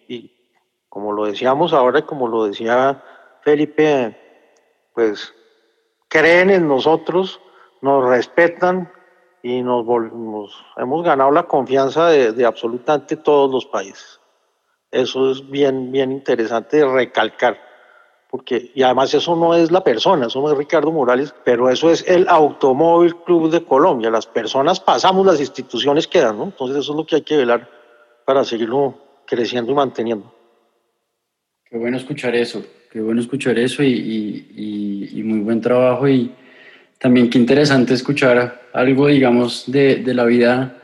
como 0.89 1.12
lo 1.12 1.26
decíamos 1.26 1.73
ahora 1.73 2.00
y 2.00 2.04
como 2.04 2.28
lo 2.28 2.45
decía 2.45 3.04
Felipe, 3.41 4.17
pues 4.93 5.34
creen 6.08 6.50
en 6.50 6.67
nosotros, 6.67 7.39
nos 7.82 8.08
respetan 8.08 8.91
y 9.43 9.62
nos, 9.62 9.86
hemos 10.78 11.04
ganado 11.04 11.32
la 11.32 11.43
confianza 11.43 12.08
de, 12.08 12.32
de, 12.32 12.45
absolutamente 12.45 13.15
todos 13.15 13.52
los 13.52 13.65
países. 13.65 14.19
Eso 14.91 15.32
es 15.32 15.50
bien, 15.50 15.91
bien 15.91 16.12
interesante 16.12 16.78
de 16.78 16.88
recalcar, 16.88 17.58
porque, 18.30 18.71
y 18.73 18.84
además 18.84 19.13
eso 19.13 19.36
no 19.36 19.54
es 19.54 19.71
la 19.71 19.84
persona, 19.84 20.28
eso 20.28 20.41
no 20.41 20.52
es 20.52 20.58
Ricardo 20.58 20.91
Morales, 20.91 21.34
pero 21.43 21.69
eso 21.69 21.89
es 21.89 22.08
el 22.08 22.28
Automóvil 22.28 23.15
Club 23.17 23.50
de 23.50 23.63
Colombia. 23.63 24.10
Las 24.10 24.26
personas 24.26 24.80
pasamos, 24.80 25.26
las 25.26 25.39
instituciones 25.39 26.08
quedan, 26.08 26.38
¿no? 26.38 26.43
Entonces 26.45 26.78
eso 26.78 26.91
es 26.93 26.97
lo 26.97 27.06
que 27.06 27.15
hay 27.17 27.21
que 27.21 27.38
velar 27.38 27.69
para 28.26 28.43
seguirlo 28.43 28.95
creciendo 29.26 29.71
y 29.71 29.76
manteniendo. 29.76 30.37
Qué 31.69 31.77
bueno 31.77 31.97
escuchar 31.97 32.36
eso, 32.36 32.63
qué 32.91 33.01
bueno 33.01 33.19
escuchar 33.19 33.60
eso 33.60 33.84
y, 33.84 33.93
y, 34.56 35.19
y, 35.19 35.23
muy 35.23 35.39
buen 35.39 35.60
trabajo 35.60 36.08
y 36.08 36.32
también 36.97 37.30
qué 37.30 37.38
interesante 37.38 37.93
escuchar 37.93 38.62
algo, 38.71 39.08
digamos, 39.08 39.69
de, 39.69 39.97
de, 39.97 40.13
la 40.13 40.23
vida 40.23 40.75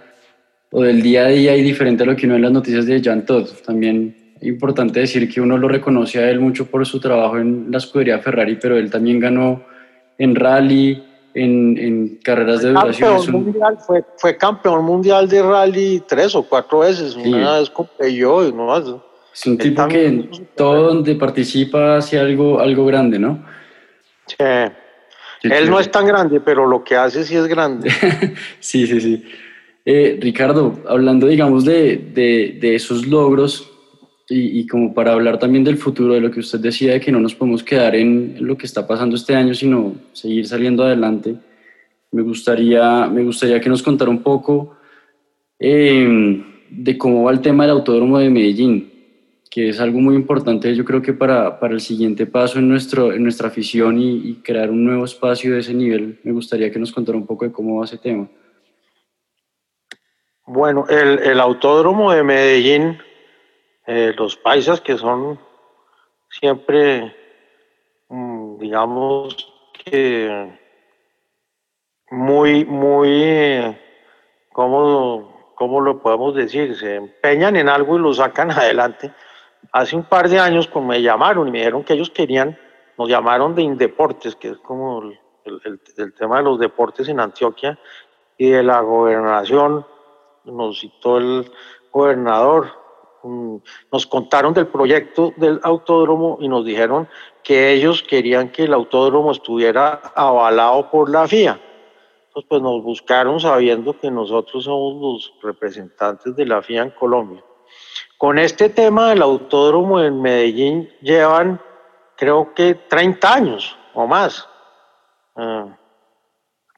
o 0.72 0.82
del 0.82 1.02
día 1.02 1.26
a 1.26 1.30
día 1.30 1.56
y 1.56 1.63
diferente 1.63 2.04
a 2.04 2.06
lo 2.06 2.15
que 2.15 2.26
uno 2.26 2.34
ve 2.34 2.39
en 2.39 2.43
las 2.43 2.52
noticias 2.52 2.86
de 2.86 3.02
Jan 3.02 3.26
Todd. 3.26 3.48
También 3.65 4.36
importante 4.41 5.00
decir 5.00 5.32
que 5.32 5.41
uno 5.41 5.58
lo 5.58 5.67
reconoce 5.67 6.19
a 6.19 6.30
él 6.30 6.39
mucho 6.39 6.65
por 6.65 6.86
su 6.86 7.00
trabajo 7.00 7.38
en 7.38 7.67
la 7.69 7.78
escudería 7.78 8.19
Ferrari, 8.19 8.58
pero 8.62 8.78
él 8.78 8.89
también 8.91 9.19
ganó 9.19 9.63
en 10.17 10.36
rally, 10.36 11.02
en, 11.34 11.78
en 11.78 12.19
carreras 12.24 12.62
de 12.62 12.69
duración. 12.69 13.32
Mundial, 13.32 13.78
fue, 13.86 14.04
fue, 14.17 14.38
campeón 14.38 14.84
mundial 14.84 15.28
de 15.28 15.41
rally 15.41 16.04
tres 16.08 16.36
o 16.36 16.43
cuatro 16.43 16.80
veces, 16.80 17.13
sí. 17.13 17.34
una 17.34 17.60
vez 17.60 17.69
con 17.69 17.88
yo 18.12 18.48
y 18.48 18.52
no 18.52 18.65
más. 18.65 18.84
Es 19.34 19.46
un 19.48 19.58
tipo 19.58 19.88
que 19.88 20.06
en 20.06 20.30
todo 20.56 20.93
donde 20.93 21.15
participa 21.15 21.98
hace 21.98 22.19
algo, 22.19 22.60
algo 22.60 22.86
grande, 22.86 23.17
¿no? 23.17 23.43
Sí. 24.28 24.36
Él 25.43 25.69
no 25.69 25.80
es 25.80 25.89
tan 25.91 26.06
grande, 26.06 26.39
pero 26.39 26.67
lo 26.67 26.84
que 26.84 26.96
hace 26.96 27.24
sí 27.24 27.36
es 27.36 27.48
grande. 27.48 27.89
sí, 28.60 28.88
sí, 28.88 29.02
sí. 29.02 29.24
Eh, 29.86 30.17
Ricardo, 30.22 30.80
hablando, 30.88 31.28
digamos, 31.28 31.65
de, 31.65 31.98
de, 31.98 32.58
de 32.62 32.76
esos 32.76 33.08
logros 33.08 33.69
y, 34.30 34.60
y, 34.60 34.67
como 34.67 34.93
para 34.93 35.12
hablar 35.12 35.39
también 35.39 35.65
del 35.65 35.78
futuro, 35.78 36.13
de 36.13 36.22
lo 36.22 36.32
que 36.32 36.39
usted 36.39 36.60
decía, 36.60 36.93
de 36.93 37.02
que 37.02 37.12
no 37.12 37.19
nos 37.19 37.36
podemos 37.36 37.63
quedar 37.63 37.96
en, 37.96 38.36
en 38.38 38.48
lo 38.48 38.58
que 38.58 38.65
está 38.65 38.88
pasando 38.88 39.17
este 39.17 39.36
año, 39.36 39.54
sino 39.54 39.96
seguir 40.13 40.48
saliendo 40.48 40.84
adelante, 40.84 41.36
me 42.12 42.22
gustaría, 42.22 43.08
me 43.08 43.24
gustaría 43.24 43.60
que 43.60 43.69
nos 43.69 43.84
contara 43.84 44.10
un 44.10 44.24
poco 44.24 44.78
eh, 45.60 46.41
de 46.69 46.98
cómo 46.98 47.24
va 47.24 47.32
el 47.32 47.41
tema 47.41 47.63
del 47.63 47.72
Autódromo 47.72 48.19
de 48.19 48.30
Medellín 48.30 48.93
que 49.54 49.70
es 49.70 49.80
algo 49.80 50.00
muy 50.00 50.16
importante, 50.16 50.76
yo 50.76 50.84
creo 50.84 51.00
que 51.00 51.13
para, 51.13 51.60
para 51.60 51.76
el 51.76 51.80
siguiente 51.80 52.26
paso 52.26 52.58
en, 52.58 52.68
nuestro, 52.68 53.13
en 53.13 53.22
nuestra 53.22 53.50
afición 53.50 54.00
y, 54.00 54.42
crear 54.44 54.72
un 54.72 54.84
nuevo 54.84 55.06
espacio 55.06 55.54
de 55.54 55.60
ese 55.60 55.76
nivel, 55.76 56.20
me 56.24 56.32
gustaría 56.32 56.72
que 56.72 56.80
nos 56.80 56.92
contara 56.92 57.20
un 57.20 57.28
poco 57.28 57.46
de 57.46 57.52
cómo 57.52 57.78
va 57.78 57.86
ese 57.86 58.00
tema. 58.00 58.28
Bueno, 60.48 60.86
el, 60.89 61.20
el 61.20 61.39
autódromo 61.39 62.12
de 62.12 62.24
Medellín, 62.24 62.98
eh, 63.86 64.12
los 64.18 64.36
paisas 64.38 64.82
que 64.82 64.98
son 64.98 65.39
siempre, 66.32 67.16
mmm, 68.10 68.58
digamos 68.58 69.54
que 69.86 70.52
muy, 72.10 72.66
muy, 72.66 73.78
¿cómo, 74.52 75.54
¿cómo 75.54 75.80
lo 75.80 76.02
podemos 76.02 76.34
decir? 76.34 76.76
Se 76.76 76.96
empeñan 76.96 77.56
en 77.56 77.70
algo 77.70 77.98
y 77.98 78.02
lo 78.02 78.16
sacan 78.16 78.50
adelante 78.60 79.13
hace 79.74 79.96
un 79.96 80.04
par 80.04 80.30
de 80.30 80.40
años 80.40 80.68
cuando 80.68 80.94
me 80.94 81.02
llamaron 81.02 81.48
y 81.48 81.52
me 81.52 81.58
dijeron 81.58 81.84
que 81.84 81.94
ellos 81.94 82.12
querían, 82.12 82.58
nos 82.98 83.10
llamaron 83.10 83.56
de 83.56 83.64
Indeportes, 83.64 84.36
que 84.36 84.50
es 84.50 84.58
como 84.60 85.02
el, 85.44 86.14
tema 86.14 86.38
de 86.38 86.44
los 86.44 86.60
deportes 86.60 87.10
en 87.10 87.20
Antioquia, 87.20 87.78
y 88.38 88.50
de 88.52 88.64
la 88.64 88.82
gobernación, 88.82 89.86
nos 90.46 90.80
citó 90.80 91.18
el 91.18 91.52
gobernador, 91.92 92.68
nos 93.92 94.06
contaron 94.06 94.54
del 94.54 94.68
proyecto 94.68 95.34
del 95.38 95.60
autódromo 95.64 96.38
y 96.40 96.48
nos 96.48 96.66
dijeron 96.66 97.08
que 97.42 97.72
ellos 97.72 98.04
querían 98.04 98.52
que 98.52 98.64
el 98.64 98.74
autódromo 98.74 99.32
estuviera 99.32 100.02
avalado 100.16 100.90
por 100.92 101.10
la 101.10 101.28
FIA. 101.28 101.60
Entonces, 102.28 102.50
pues 102.50 102.62
nos 102.62 102.84
buscaron 102.84 103.40
sabiendo 103.40 103.98
que 103.98 104.12
nosotros 104.12 104.66
somos 104.66 105.02
los 105.02 105.34
representantes 105.42 106.36
de 106.36 106.46
la 106.46 106.62
FIA 106.62 106.84
en 106.84 106.90
Colombia. 106.92 107.44
Con 108.18 108.39
este 108.39 108.70
tema 108.70 109.10
del 109.10 109.22
autódromo 109.22 110.02
en 110.02 110.22
Medellín 110.22 110.89
llevan, 111.02 111.60
creo 112.16 112.54
que 112.54 112.76
30 112.76 113.34
años 113.34 113.78
o 113.94 114.08
más. 114.08 114.48
Eh, 115.36 115.66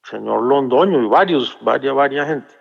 señor 0.03 0.43
Londoño 0.43 1.03
y 1.03 1.07
varios, 1.07 1.57
varias, 1.61 1.93
varias 1.93 2.27
gente. 2.27 2.53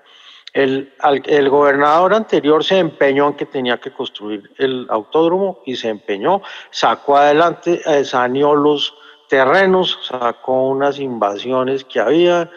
El, 0.52 0.92
el, 1.26 1.48
gobernador 1.50 2.14
anterior 2.14 2.62
se 2.62 2.78
empeñó 2.78 3.28
en 3.28 3.34
que 3.34 3.46
tenía 3.46 3.78
que 3.78 3.90
construir 3.90 4.52
el 4.58 4.86
autódromo 4.88 5.58
y 5.66 5.74
se 5.74 5.88
empeñó, 5.88 6.42
sacó 6.70 7.16
adelante, 7.16 7.80
eh, 7.84 8.04
saneó 8.04 8.54
los 8.54 8.94
terrenos, 9.28 9.98
sacó 10.08 10.68
unas 10.68 11.00
invasiones 11.00 11.84
que 11.84 11.98
había, 11.98 12.50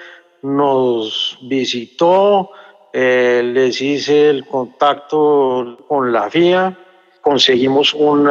nos 0.44 1.40
visitó, 1.42 2.52
eh, 3.00 3.44
les 3.44 3.80
hice 3.80 4.28
el 4.28 4.48
contacto 4.48 5.78
con 5.88 6.12
la 6.12 6.32
FIA, 6.32 6.76
conseguimos 7.22 7.94
un, 7.94 8.28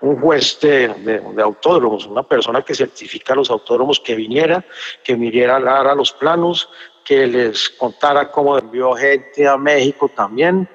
un 0.00 0.20
juez 0.22 0.58
de, 0.62 1.20
autódromos, 1.42 2.06
una 2.06 2.22
persona 2.22 2.62
que 2.62 2.74
certifica 2.74 3.34
los 3.34 3.50
autódromos 3.50 4.00
que 4.00 4.14
viniera, 4.14 4.64
que 5.04 5.16
viniera 5.16 5.56
a 5.56 5.90
a 5.90 5.94
los 5.94 6.12
planos, 6.12 6.70
que 7.04 7.26
les 7.26 7.68
contara 7.68 8.30
cómo 8.30 8.56
envió 8.56 8.94
gente 8.94 9.46
a 9.46 9.58
México 9.58 10.08
también. 10.08 10.66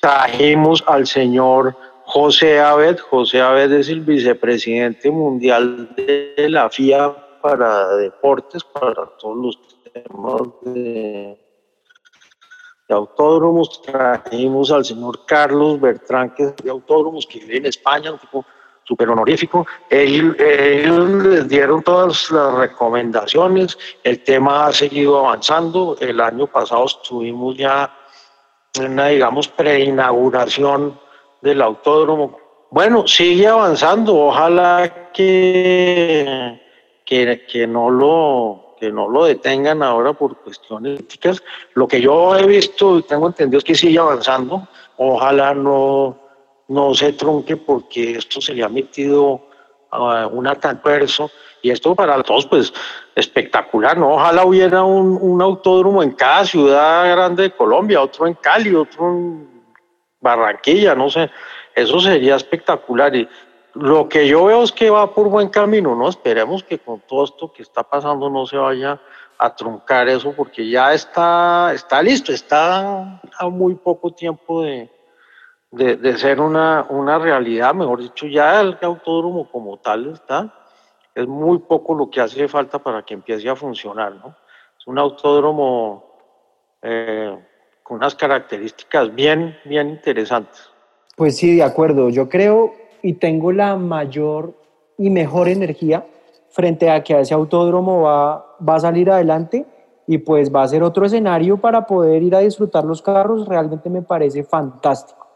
Trajimos 0.00 0.84
al 0.86 1.06
señor 1.06 1.74
José 2.04 2.60
Abed, 2.60 2.98
José 2.98 3.40
Abed 3.40 3.72
es 3.72 3.88
el 3.88 4.02
vicepresidente 4.02 5.10
mundial 5.10 5.88
de 5.96 6.50
la 6.50 6.68
FIA 6.68 7.16
para 7.40 7.96
deportes, 7.96 8.62
para 8.62 9.06
todos 9.18 9.38
los 9.38 9.58
temas 9.90 10.42
de 10.66 11.43
de 12.88 12.94
autódromos, 12.94 13.80
trajimos 13.82 14.70
al 14.70 14.84
señor 14.84 15.24
Carlos 15.24 15.80
Bertrán, 15.80 16.34
que 16.34 16.44
es 16.44 16.56
de 16.56 16.70
autódromos, 16.70 17.26
que 17.26 17.40
vive 17.40 17.58
en 17.58 17.66
España, 17.66 18.12
un 18.12 18.18
tipo 18.18 18.44
súper 18.84 19.08
honorífico. 19.08 19.66
Ellos, 19.88 20.36
les 21.24 21.48
dieron 21.48 21.82
todas 21.82 22.30
las 22.30 22.54
recomendaciones, 22.54 23.78
el 24.02 24.22
tema 24.22 24.66
ha 24.66 24.72
seguido 24.72 25.18
avanzando. 25.18 25.96
El 26.00 26.20
año 26.20 26.46
pasado 26.46 26.84
estuvimos 26.84 27.56
ya 27.56 27.90
en 28.74 28.92
una, 28.92 29.08
digamos, 29.08 29.48
preinauguración 29.48 30.98
del 31.40 31.62
autódromo. 31.62 32.38
Bueno, 32.70 33.06
sigue 33.06 33.46
avanzando, 33.46 34.16
ojalá 34.16 35.10
que, 35.12 36.60
que, 37.06 37.46
que 37.46 37.66
no 37.66 37.88
lo 37.88 38.63
no 38.90 39.08
lo 39.08 39.24
detengan 39.24 39.82
ahora 39.82 40.12
por 40.12 40.36
cuestiones 40.36 41.00
éticas. 41.00 41.42
Lo 41.74 41.86
que 41.88 42.00
yo 42.00 42.36
he 42.36 42.46
visto 42.46 42.98
y 42.98 43.02
tengo 43.02 43.26
entendido 43.26 43.58
es 43.58 43.64
que 43.64 43.74
sigue 43.74 43.98
avanzando. 43.98 44.66
Ojalá 44.96 45.54
no, 45.54 46.18
no 46.68 46.94
se 46.94 47.12
trunque 47.12 47.56
porque 47.56 48.18
esto 48.18 48.40
se 48.40 48.54
le 48.54 48.64
ha 48.64 48.68
metido 48.68 49.48
a 49.90 50.26
un 50.26 50.46
adverso 50.46 51.30
y 51.62 51.70
esto 51.70 51.94
para 51.94 52.22
todos 52.22 52.46
pues 52.46 52.72
espectacular, 53.14 53.96
¿no? 53.96 54.14
Ojalá 54.14 54.44
hubiera 54.44 54.82
un, 54.82 55.18
un 55.20 55.40
autódromo 55.40 56.02
en 56.02 56.12
cada 56.12 56.44
ciudad 56.44 57.10
grande 57.10 57.44
de 57.44 57.50
Colombia, 57.52 58.02
otro 58.02 58.26
en 58.26 58.34
Cali, 58.34 58.74
otro 58.74 59.08
en 59.08 59.64
Barranquilla, 60.20 60.94
no 60.94 61.08
sé, 61.08 61.30
eso 61.74 62.00
sería 62.00 62.36
espectacular 62.36 63.14
y 63.14 63.28
lo 63.74 64.08
que 64.08 64.26
yo 64.28 64.44
veo 64.44 64.62
es 64.62 64.72
que 64.72 64.90
va 64.90 65.12
por 65.12 65.28
buen 65.28 65.48
camino, 65.48 65.94
¿no? 65.94 66.08
Esperemos 66.08 66.62
que 66.62 66.78
con 66.78 67.00
todo 67.00 67.24
esto 67.24 67.52
que 67.52 67.62
está 67.62 67.82
pasando 67.82 68.30
no 68.30 68.46
se 68.46 68.56
vaya 68.56 69.00
a 69.36 69.54
truncar 69.54 70.08
eso, 70.08 70.32
porque 70.32 70.68
ya 70.68 70.94
está, 70.94 71.72
está 71.74 72.00
listo, 72.02 72.32
está 72.32 73.20
a 73.38 73.48
muy 73.48 73.74
poco 73.74 74.12
tiempo 74.12 74.62
de, 74.62 74.90
de, 75.72 76.16
ser 76.18 76.40
una, 76.40 76.86
una 76.88 77.18
realidad, 77.18 77.74
mejor 77.74 78.00
dicho, 78.00 78.26
ya 78.26 78.60
el 78.60 78.78
autódromo 78.80 79.50
como 79.50 79.76
tal 79.78 80.12
está, 80.12 80.54
es 81.14 81.26
muy 81.26 81.58
poco 81.58 81.94
lo 81.94 82.08
que 82.08 82.20
hace 82.20 82.46
falta 82.46 82.78
para 82.78 83.02
que 83.02 83.14
empiece 83.14 83.48
a 83.48 83.56
funcionar, 83.56 84.14
¿no? 84.14 84.36
Es 84.78 84.86
un 84.86 84.98
autódromo 84.98 86.16
eh, 86.80 87.36
con 87.82 87.96
unas 87.96 88.14
características 88.14 89.12
bien, 89.14 89.58
bien 89.64 89.88
interesantes. 89.90 90.70
Pues 91.16 91.36
sí, 91.36 91.56
de 91.56 91.62
acuerdo. 91.62 92.08
Yo 92.08 92.28
creo 92.28 92.83
y 93.04 93.12
tengo 93.12 93.52
la 93.52 93.76
mayor 93.76 94.54
y 94.96 95.10
mejor 95.10 95.48
energía 95.48 96.06
frente 96.48 96.88
a 96.90 97.04
que 97.04 97.20
ese 97.20 97.34
autódromo 97.34 98.00
va, 98.00 98.56
va 98.66 98.76
a 98.76 98.80
salir 98.80 99.10
adelante 99.10 99.66
y 100.06 100.18
pues 100.18 100.52
va 100.52 100.62
a 100.62 100.68
ser 100.68 100.82
otro 100.82 101.04
escenario 101.04 101.58
para 101.58 101.86
poder 101.86 102.22
ir 102.22 102.34
a 102.34 102.38
disfrutar 102.38 102.82
los 102.84 103.02
carros. 103.02 103.46
Realmente 103.46 103.90
me 103.90 104.00
parece 104.00 104.42
fantástico. 104.42 105.26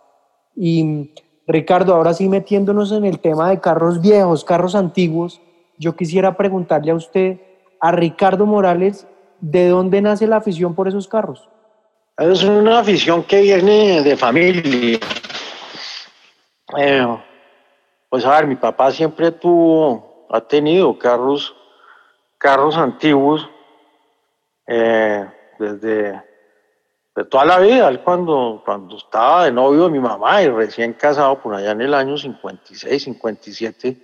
Y 0.56 1.12
Ricardo, 1.46 1.94
ahora 1.94 2.14
sí 2.14 2.26
metiéndonos 2.26 2.90
en 2.90 3.04
el 3.04 3.18
tema 3.18 3.50
de 3.50 3.60
carros 3.60 4.00
viejos, 4.00 4.44
carros 4.44 4.74
antiguos, 4.74 5.38
yo 5.76 5.94
quisiera 5.94 6.38
preguntarle 6.38 6.92
a 6.92 6.94
usted, 6.94 7.38
a 7.80 7.92
Ricardo 7.92 8.46
Morales, 8.46 9.06
¿de 9.40 9.68
dónde 9.68 10.00
nace 10.00 10.26
la 10.26 10.36
afición 10.36 10.74
por 10.74 10.88
esos 10.88 11.06
carros? 11.06 11.50
Es 12.16 12.42
una 12.44 12.78
afición 12.78 13.24
que 13.24 13.42
viene 13.42 14.02
de 14.02 14.16
familia. 14.16 14.98
Eh, 16.76 17.18
pues 18.08 18.24
a 18.24 18.36
ver, 18.36 18.46
mi 18.46 18.56
papá 18.56 18.90
siempre 18.90 19.32
tuvo, 19.32 20.26
ha 20.30 20.40
tenido 20.40 20.98
carros, 20.98 21.54
carros 22.38 22.76
antiguos 22.76 23.48
eh, 24.66 25.26
desde 25.58 26.28
de 27.18 27.24
toda 27.24 27.44
la 27.44 27.58
vida. 27.58 27.88
Él 27.88 28.00
cuando, 28.00 28.62
cuando 28.64 28.96
estaba 28.96 29.44
de 29.44 29.52
novio 29.52 29.84
de 29.84 29.90
mi 29.90 29.98
mamá 29.98 30.40
y 30.40 30.48
recién 30.48 30.92
casado 30.92 31.40
por 31.40 31.52
allá 31.52 31.72
en 31.72 31.80
el 31.80 31.92
año 31.92 32.16
56, 32.16 33.02
57, 33.02 34.00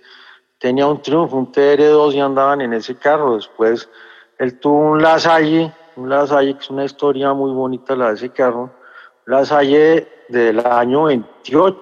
tenía 0.59 0.85
un 0.85 1.01
Triumph, 1.01 1.33
un 1.33 1.49
TR2 1.49 2.13
y 2.13 2.19
andaban 2.19 2.59
en 2.59 2.73
ese 2.73 2.97
carro. 2.97 3.37
Después 3.37 3.89
él 4.37 4.59
tuvo 4.59 4.91
un 4.91 5.01
Lasalle, 5.01 5.71
un 5.95 6.09
Lasalle 6.09 6.55
que 6.55 6.59
es 6.59 6.69
una 6.69 6.83
historia 6.83 7.33
muy 7.33 7.53
bonita 7.53 7.95
la 7.95 8.09
de 8.09 8.15
ese 8.15 8.29
carro, 8.31 8.69
Lasalle 9.25 10.09
del 10.27 10.59
año 10.65 11.03
28, 11.05 11.77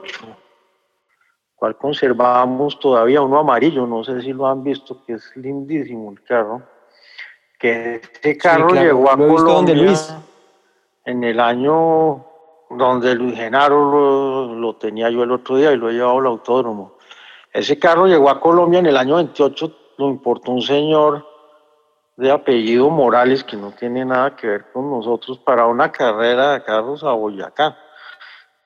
cual 1.63 1.77
conservamos 1.77 2.77
todavía 2.77 3.21
uno 3.21 3.39
amarillo, 3.39 3.87
no 3.87 4.03
sé 4.03 4.19
si 4.21 4.33
lo 4.33 4.47
han 4.47 4.65
visto, 4.65 5.01
que 5.05 5.13
es 5.13 5.31
lindísimo 5.37 6.11
el 6.11 6.21
carro. 6.21 6.61
Que 7.57 8.01
este 8.03 8.37
carro 8.37 8.73
llegó 8.73 9.09
a 9.09 9.15
Colombia 9.15 9.95
en 11.05 11.23
el 11.23 11.39
año 11.39 12.25
donde 12.69 13.15
Luis 13.15 13.37
Genaro 13.37 13.89
lo, 13.89 14.55
lo 14.55 14.75
tenía 14.75 15.09
yo 15.09 15.23
el 15.23 15.31
otro 15.31 15.55
día 15.55 15.71
y 15.71 15.77
lo 15.77 15.89
he 15.89 15.93
llevado 15.93 16.19
al 16.19 16.25
autódromo. 16.25 16.97
Ese 17.53 17.79
carro 17.79 18.07
llegó 18.07 18.29
a 18.29 18.41
Colombia 18.41 18.79
en 18.79 18.87
el 18.87 18.97
año 18.97 19.15
28, 19.15 19.71
lo 19.99 20.09
importó 20.09 20.51
un 20.51 20.61
señor 20.61 21.25
de 22.17 22.29
apellido 22.29 22.89
Morales 22.89 23.41
que 23.41 23.55
no 23.55 23.71
tiene 23.71 24.03
nada 24.03 24.35
que 24.35 24.47
ver 24.47 24.65
con 24.73 24.89
nosotros 24.89 25.39
para 25.39 25.65
una 25.67 25.89
carrera 25.93 26.55
de 26.55 26.63
carros 26.63 27.05
a 27.05 27.13
Boyacá. 27.13 27.77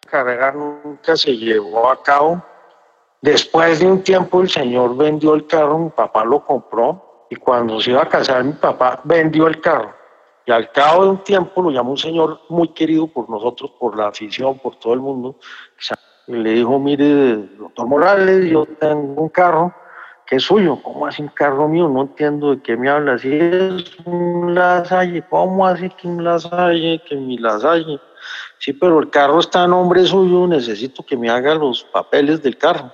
La 0.06 0.10
carrera 0.10 0.52
nunca 0.52 1.16
se 1.16 1.38
llevó 1.38 1.92
a 1.92 2.02
cabo. 2.02 2.42
Después 3.28 3.82
de 3.82 3.88
un 3.88 4.04
tiempo 4.04 4.42
el 4.42 4.50
señor 4.50 4.96
vendió 4.96 5.34
el 5.34 5.46
carro, 5.48 5.78
mi 5.78 5.90
papá 5.90 6.24
lo 6.24 6.46
compró 6.46 7.26
y 7.30 7.36
cuando 7.36 7.82
se 7.82 7.92
iba 7.92 8.02
a 8.02 8.08
casar 8.08 8.42
mi 8.42 8.54
papá 8.54 9.02
vendió 9.04 9.48
el 9.48 9.60
carro. 9.60 9.94
Y 10.46 10.52
al 10.54 10.72
cabo 10.72 11.04
de 11.04 11.10
un 11.10 11.24
tiempo 11.26 11.62
lo 11.62 11.70
llamó 11.70 11.92
un 11.92 11.98
señor 11.98 12.40
muy 12.48 12.70
querido 12.70 13.06
por 13.06 13.30
nosotros, 13.30 13.72
por 13.78 13.98
la 13.98 14.08
afición, 14.08 14.58
por 14.60 14.78
todo 14.78 14.94
el 14.94 15.02
mundo, 15.02 15.36
y 16.28 16.36
le 16.36 16.52
dijo, 16.52 16.80
mire, 16.80 17.36
doctor 17.58 17.86
Morales, 17.86 18.50
yo 18.50 18.66
tengo 18.80 19.22
un 19.22 19.28
carro 19.28 19.74
que 20.26 20.38
es 20.38 20.44
suyo. 20.44 20.80
¿Cómo 20.82 21.06
así 21.06 21.22
un 21.22 21.28
carro 21.28 21.68
mío? 21.68 21.90
No 21.90 22.04
entiendo 22.04 22.52
de 22.56 22.62
qué 22.62 22.78
me 22.78 22.90
habla. 22.90 23.18
Si 23.18 23.30
es 23.30 23.98
un 24.06 24.56
Lasalle, 24.56 25.22
¿cómo 25.30 25.68
así 25.68 25.90
que 25.90 26.08
un 26.08 26.24
Lasalle, 26.24 27.02
que 27.06 27.18
mi 27.18 27.38
Lasalle? 27.38 28.00
Sí, 28.60 28.72
pero 28.72 29.00
el 29.00 29.10
carro 29.10 29.40
está 29.40 29.63
a 29.63 29.68
nombre 29.68 30.06
suyo, 30.06 30.48
necesito 30.48 31.06
que 31.06 31.18
me 31.18 31.30
haga 31.30 31.56
los 31.56 31.84
papeles 31.84 32.42
del 32.42 32.58
carro. 32.58 32.90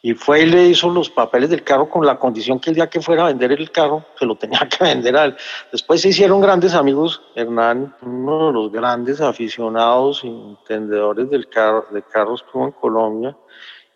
Y 0.00 0.14
fue 0.14 0.42
y 0.42 0.46
le 0.46 0.64
hizo 0.66 0.88
los 0.90 1.10
papeles 1.10 1.50
del 1.50 1.64
carro 1.64 1.90
con 1.90 2.06
la 2.06 2.18
condición 2.18 2.60
que 2.60 2.70
el 2.70 2.76
día 2.76 2.88
que 2.88 3.00
fuera 3.00 3.24
a 3.24 3.26
vender 3.28 3.50
el 3.50 3.70
carro, 3.72 4.04
se 4.16 4.26
lo 4.26 4.36
tenía 4.36 4.60
que 4.68 4.84
vender 4.84 5.16
a 5.16 5.24
él. 5.24 5.36
Después 5.72 6.00
se 6.00 6.10
hicieron 6.10 6.40
grandes 6.40 6.74
amigos, 6.74 7.20
Hernán, 7.34 7.96
uno 8.02 8.46
de 8.46 8.52
los 8.52 8.72
grandes 8.72 9.20
aficionados 9.20 10.22
y 10.22 10.28
entendedores 10.28 11.28
del 11.30 11.48
carro, 11.48 11.86
de 11.90 12.02
carros 12.02 12.44
que 12.44 12.56
hubo 12.56 12.66
en 12.66 12.72
Colombia. 12.72 13.36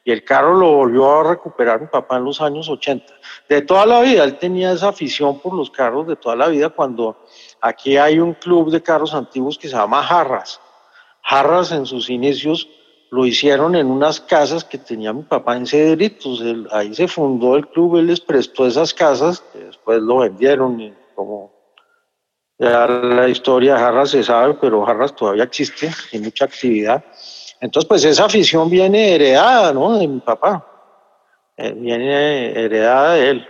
Y 0.05 0.11
el 0.11 0.25
carro 0.25 0.55
lo 0.55 0.73
volvió 0.73 1.21
a 1.21 1.31
recuperar 1.31 1.81
mi 1.81 1.87
papá 1.87 2.17
en 2.17 2.25
los 2.25 2.41
años 2.41 2.69
80. 2.69 3.15
De 3.49 3.62
toda 3.62 3.87
la 3.87 4.01
vida, 4.01 4.25
él 4.25 4.37
tenía 4.38 4.73
esa 4.73 4.88
afición 4.88 5.38
por 5.38 5.55
los 5.55 5.71
carros 5.71 6.09
de 6.09 6.17
toda 6.17 6.35
la 6.35 6.49
vida 6.49 6.71
cuando 6.71 7.25
aquí 7.61 7.97
hay 7.97 8.19
un 8.19 8.35
club 8.35 8.73
de 8.73 8.83
carros 8.83 9.15
antiguos 9.15 9.57
que 9.57 9.69
se 9.69 9.77
llama 9.77 10.03
Jarras. 10.03 10.61
Jarras 11.23 11.71
en 11.71 11.87
sus 11.87 12.11
inicios 12.11 12.69
lo 13.12 13.27
hicieron 13.27 13.77
en 13.77 13.88
unas 13.88 14.20
casas 14.20 14.64
que 14.64 14.79
tenía 14.79 15.12
mi 15.12 15.22
papá 15.22 15.55
en 15.55 15.66
Cedritos. 15.66 16.42
ahí 16.70 16.94
se 16.94 17.07
fundó 17.07 17.57
el 17.57 17.68
club, 17.68 17.98
él 17.98 18.07
les 18.07 18.20
prestó 18.20 18.66
esas 18.66 18.94
casas, 18.94 19.44
después 19.53 20.01
lo 20.01 20.20
vendieron 20.20 20.81
y 20.81 20.94
como 21.14 21.53
ya 22.59 22.87
la 22.87 23.29
historia 23.29 23.75
de 23.75 23.81
Jarras 23.81 24.11
se 24.12 24.22
sabe, 24.22 24.55
pero 24.55 24.87
Jarras 24.87 25.14
todavía 25.14 25.44
existe, 25.44 25.90
hay 26.11 26.20
mucha 26.20 26.46
actividad. 26.46 27.05
Entonces, 27.61 27.87
pues 27.87 28.03
esa 28.07 28.25
afición 28.25 28.70
viene 28.70 29.14
heredada, 29.14 29.75
¿no? 29.75 29.98
De 29.98 30.09
mi 30.09 30.20
papá. 30.20 30.66
Eh, 31.59 31.72
viene 31.72 32.59
heredada 32.59 33.12
de 33.12 33.29
él, 33.29 33.48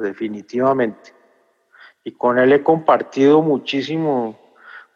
definitivamente. 0.00 1.14
Y 2.04 2.12
con 2.12 2.38
él 2.38 2.52
he 2.52 2.62
compartido 2.62 3.40
muchísimo, 3.40 4.38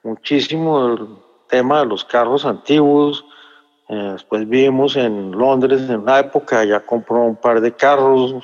muchísimo 0.02 0.87
el 0.88 1.08
tema 1.48 1.80
de 1.80 1.87
los 1.87 2.04
carros 2.04 2.44
antiguos, 2.44 3.24
eh, 3.88 4.11
después 4.12 4.46
vivimos 4.48 4.96
en 4.96 5.33
Londres 5.33 5.83
en 5.88 6.01
una 6.01 6.18
época, 6.18 6.64
ya 6.64 6.81
compró 6.81 7.24
un 7.24 7.37
par 7.37 7.61
de 7.61 7.72
carros, 7.72 8.35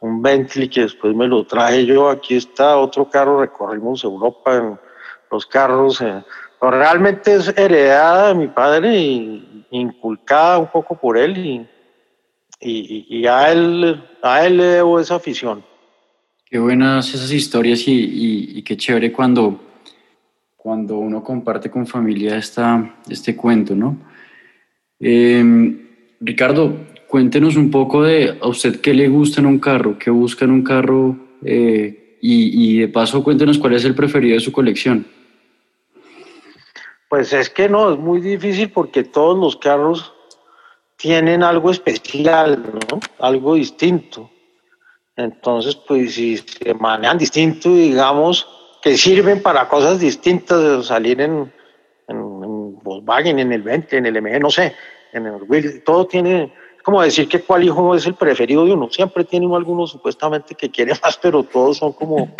un 0.00 0.20
Bentley 0.20 0.68
que 0.68 0.82
después 0.82 1.14
me 1.14 1.26
lo 1.26 1.46
traje 1.46 1.86
yo, 1.86 2.10
aquí 2.10 2.36
está 2.36 2.76
otro 2.76 3.08
carro, 3.08 3.40
recorrimos 3.40 4.04
Europa 4.04 4.56
en 4.56 4.78
los 5.30 5.46
carros. 5.46 6.02
Eh, 6.02 6.22
realmente 6.60 7.34
es 7.34 7.56
heredada 7.56 8.28
de 8.28 8.34
mi 8.34 8.48
padre 8.48 8.98
y 8.98 9.66
inculcada 9.70 10.58
un 10.58 10.66
poco 10.66 10.94
por 10.94 11.16
él 11.16 11.38
y, 11.38 11.66
y, 12.60 13.26
a, 13.26 13.50
él, 13.52 14.02
a 14.22 14.46
él 14.46 14.58
le 14.58 14.64
debo 14.64 15.00
esa 15.00 15.16
afición. 15.16 15.64
Qué 16.44 16.58
buenas 16.58 17.12
esas 17.12 17.32
historias 17.32 17.86
y, 17.88 18.58
y, 18.58 18.62
qué 18.62 18.76
chévere 18.76 19.12
cuando, 19.12 19.58
cuando 20.56 20.98
uno 20.98 21.22
comparte 21.22 21.70
con 21.70 21.86
familia 21.86 22.36
esta, 22.36 22.94
este 23.08 23.34
cuento, 23.34 23.74
¿no? 23.74 23.96
Em, 24.98 25.86
Ricardo, 26.20 26.74
cuéntenos 27.06 27.56
un 27.56 27.70
poco 27.70 28.02
de 28.02 28.38
a 28.40 28.48
usted 28.48 28.80
qué 28.80 28.94
le 28.94 29.08
gusta 29.08 29.40
en 29.40 29.46
un 29.46 29.58
carro, 29.58 29.98
qué 29.98 30.10
busca 30.10 30.44
en 30.44 30.50
un 30.50 30.62
carro 30.62 31.16
eh, 31.44 32.18
y, 32.20 32.78
de 32.80 32.88
paso 32.88 33.22
cuéntenos 33.22 33.58
cuál 33.58 33.74
es 33.74 33.84
el 33.84 33.94
preferido 33.94 34.34
de 34.34 34.40
su 34.40 34.50
colección. 34.50 35.06
Pues 37.08 37.32
es 37.32 37.50
que 37.50 37.68
no, 37.68 37.92
es 37.92 37.98
muy 37.98 38.20
difícil 38.20 38.70
porque 38.70 39.04
todos 39.04 39.38
los 39.38 39.56
carros 39.56 40.12
tienen 40.96 41.42
algo 41.42 41.70
especial, 41.70 42.62
¿no? 42.90 43.00
Algo 43.20 43.54
distinto. 43.54 44.30
Entonces, 45.14 45.76
pues 45.76 46.14
si 46.14 46.38
se 46.38 46.74
manejan 46.74 47.18
distinto, 47.18 47.72
digamos, 47.74 48.48
que 48.82 48.96
sirven 48.96 49.40
para 49.40 49.68
cosas 49.68 50.00
distintas, 50.00 50.86
salir 50.86 51.20
en, 51.20 51.52
Volkswagen, 52.86 53.38
en 53.38 53.52
el 53.52 53.62
20, 53.62 53.96
en 53.96 54.06
el 54.06 54.22
MG, 54.22 54.40
no 54.40 54.50
sé, 54.50 54.74
en 55.12 55.26
el 55.26 55.42
Will, 55.48 55.82
todo 55.84 56.06
tiene, 56.06 56.52
como 56.82 57.02
decir 57.02 57.28
que 57.28 57.40
cuál 57.40 57.64
hijo 57.64 57.94
es 57.94 58.06
el 58.06 58.14
preferido 58.14 58.64
de 58.64 58.72
uno, 58.72 58.88
siempre 58.90 59.24
tiene 59.24 59.46
uno 59.46 59.56
alguno 59.56 59.86
supuestamente 59.86 60.54
que 60.54 60.70
quiere 60.70 60.92
más, 61.02 61.18
pero 61.18 61.42
todos 61.42 61.78
son 61.78 61.92
como, 61.92 62.34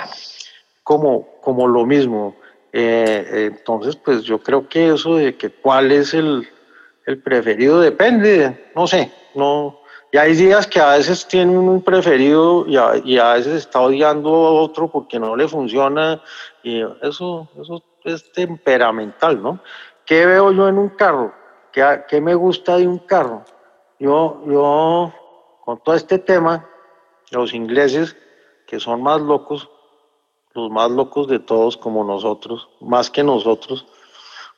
como, 0.82 1.28
como 1.40 1.66
lo 1.66 1.84
mismo. 1.84 2.36
Eh, 2.72 3.50
entonces, 3.52 3.96
pues 3.96 4.22
yo 4.22 4.38
creo 4.38 4.68
que 4.68 4.92
eso 4.94 5.16
de 5.16 5.36
que 5.36 5.50
cuál 5.50 5.92
es 5.92 6.14
el, 6.14 6.46
el 7.06 7.22
preferido 7.22 7.80
depende, 7.80 8.70
no 8.74 8.86
sé, 8.86 9.10
no, 9.34 9.80
y 10.12 10.18
hay 10.18 10.34
días 10.34 10.66
que 10.66 10.80
a 10.80 10.96
veces 10.96 11.26
tiene 11.26 11.58
un 11.58 11.82
preferido 11.82 12.64
y 12.66 12.76
a, 12.76 12.92
y 13.04 13.18
a, 13.18 13.34
veces 13.34 13.54
está 13.54 13.80
odiando 13.80 14.30
a 14.30 14.52
otro 14.52 14.88
porque 14.90 15.18
no 15.18 15.36
le 15.36 15.48
funciona 15.48 16.22
y 16.62 16.80
eso, 17.02 17.48
eso 17.60 17.82
es 18.04 18.30
temperamental, 18.32 19.42
¿no? 19.42 19.60
¿Qué 20.06 20.24
veo 20.24 20.52
yo 20.52 20.68
en 20.68 20.78
un 20.78 20.88
carro? 20.90 21.34
¿Qué, 21.72 22.02
¿Qué, 22.08 22.20
me 22.20 22.34
gusta 22.34 22.76
de 22.76 22.86
un 22.86 22.98
carro? 22.98 23.44
yo, 23.98 24.42
yo, 24.46 25.12
con 25.64 25.78
todo 25.82 25.94
este 25.94 26.18
tema, 26.18 26.68
los 27.30 27.52
ingleses, 27.54 28.16
que 28.66 28.80
son 28.80 29.02
más 29.02 29.20
locos, 29.20 29.68
los 30.54 30.70
más 30.70 30.90
locos 30.90 31.28
de 31.28 31.38
todos 31.38 31.76
como 31.76 32.04
nosotros, 32.04 32.68
más 32.80 33.10
que 33.10 33.22
nosotros, 33.22 33.86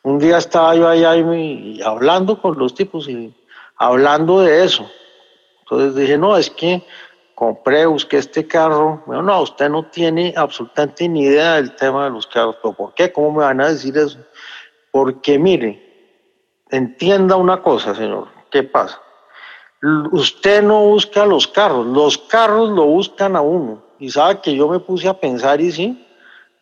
un 0.02 0.18
día 0.18 0.38
estaba 0.38 0.74
yo 0.74 0.88
allá 0.88 1.16
y, 1.16 1.80
hablando 1.82 2.40
con 2.40 2.58
los 2.58 2.74
tipos 2.74 3.08
y 3.08 3.34
hablando 3.76 4.40
de 4.40 4.64
eso. 4.64 4.88
Entonces 5.60 5.94
dije, 5.94 6.16
no, 6.16 6.36
es 6.36 6.50
que 6.50 6.82
compré, 7.34 7.84
busqué 7.86 8.18
este 8.18 8.46
carro. 8.46 9.02
Bueno, 9.06 9.22
no, 9.22 9.42
usted 9.42 9.68
no 9.68 9.84
tiene 9.84 10.32
absolutamente 10.36 11.08
ni 11.08 11.24
idea 11.24 11.54
del 11.54 11.74
tema 11.74 12.04
de 12.04 12.10
los 12.10 12.26
carros. 12.26 12.56
¿Pero 12.62 12.74
por 12.74 12.94
qué? 12.94 13.12
¿Cómo 13.12 13.32
me 13.32 13.44
van 13.44 13.60
a 13.60 13.68
decir 13.68 13.96
eso? 13.98 14.18
Porque 14.90 15.38
mire, 15.38 15.82
entienda 16.70 17.36
una 17.36 17.62
cosa, 17.62 17.94
señor. 17.94 18.28
¿Qué 18.50 18.62
pasa? 18.62 19.00
Usted 20.12 20.62
no 20.62 20.82
busca 20.82 21.24
los 21.24 21.46
carros, 21.46 21.86
los 21.86 22.18
carros 22.18 22.70
lo 22.70 22.84
buscan 22.86 23.36
a 23.36 23.40
uno. 23.40 23.82
Y 23.98 24.10
sabe 24.10 24.40
que 24.40 24.54
yo 24.54 24.68
me 24.68 24.80
puse 24.80 25.08
a 25.08 25.14
pensar 25.14 25.60
y 25.60 25.70
sí, 25.72 26.06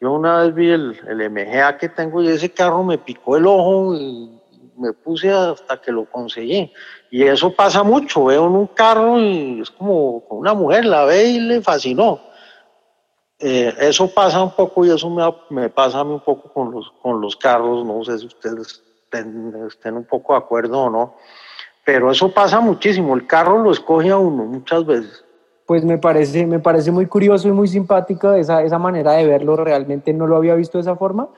yo 0.00 0.12
una 0.12 0.42
vez 0.42 0.54
vi 0.54 0.70
el, 0.70 0.98
el 1.08 1.30
MGA 1.30 1.78
que 1.78 1.88
tengo 1.88 2.22
y 2.22 2.28
ese 2.28 2.50
carro 2.50 2.82
me 2.82 2.98
picó 2.98 3.36
el 3.36 3.46
ojo 3.46 3.94
y 3.94 4.30
me 4.76 4.92
puse 4.92 5.30
hasta 5.30 5.80
que 5.80 5.92
lo 5.92 6.04
conseguí. 6.04 6.72
Y 7.10 7.22
eso 7.22 7.50
pasa 7.52 7.82
mucho, 7.82 8.24
veo 8.24 8.46
en 8.46 8.52
un 8.52 8.66
carro 8.66 9.18
y 9.18 9.60
es 9.60 9.70
como 9.70 10.18
una 10.28 10.54
mujer, 10.54 10.84
la 10.84 11.04
ve 11.04 11.24
y 11.24 11.40
le 11.40 11.62
fascinó. 11.62 12.20
Eh, 13.38 13.74
eso 13.80 14.12
pasa 14.12 14.42
un 14.42 14.52
poco 14.52 14.84
y 14.84 14.90
eso 14.90 15.10
me, 15.10 15.22
me, 15.50 15.68
pasa 15.68 16.00
a 16.00 16.04
mí 16.04 16.12
un 16.12 16.20
poco 16.20 16.50
con 16.52 16.70
los, 16.70 16.90
con 17.02 17.20
los 17.20 17.36
carros, 17.36 17.84
no 17.84 18.02
sé 18.02 18.18
si 18.18 18.26
ustedes 18.26 18.82
estén, 19.04 19.54
estén 19.68 19.96
un 19.96 20.04
poco 20.04 20.32
de 20.32 20.38
acuerdo 20.38 20.84
o 20.84 20.90
no, 20.90 21.16
pero 21.84 22.10
eso 22.10 22.32
pasa 22.32 22.60
muchísimo, 22.60 23.14
el 23.14 23.26
carro 23.26 23.62
lo 23.62 23.72
escoge 23.72 24.10
a 24.10 24.16
uno 24.16 24.44
muchas 24.44 24.86
veces 24.86 25.26
pues 25.66 25.84
me 25.84 25.98
parece, 25.98 26.46
me 26.46 26.60
parece 26.60 26.92
muy 26.92 27.06
curioso 27.06 27.48
y 27.48 27.52
muy 27.52 27.66
simpático 27.66 28.32
esa, 28.32 28.62
esa 28.62 28.78
manera 28.78 29.12
de 29.12 29.26
verlo. 29.26 29.56
Realmente 29.56 30.12
no 30.12 30.26
lo 30.28 30.36
había 30.36 30.54
visto 30.54 30.78
de 30.78 30.82
esa 30.82 30.96
forma. 30.96 31.28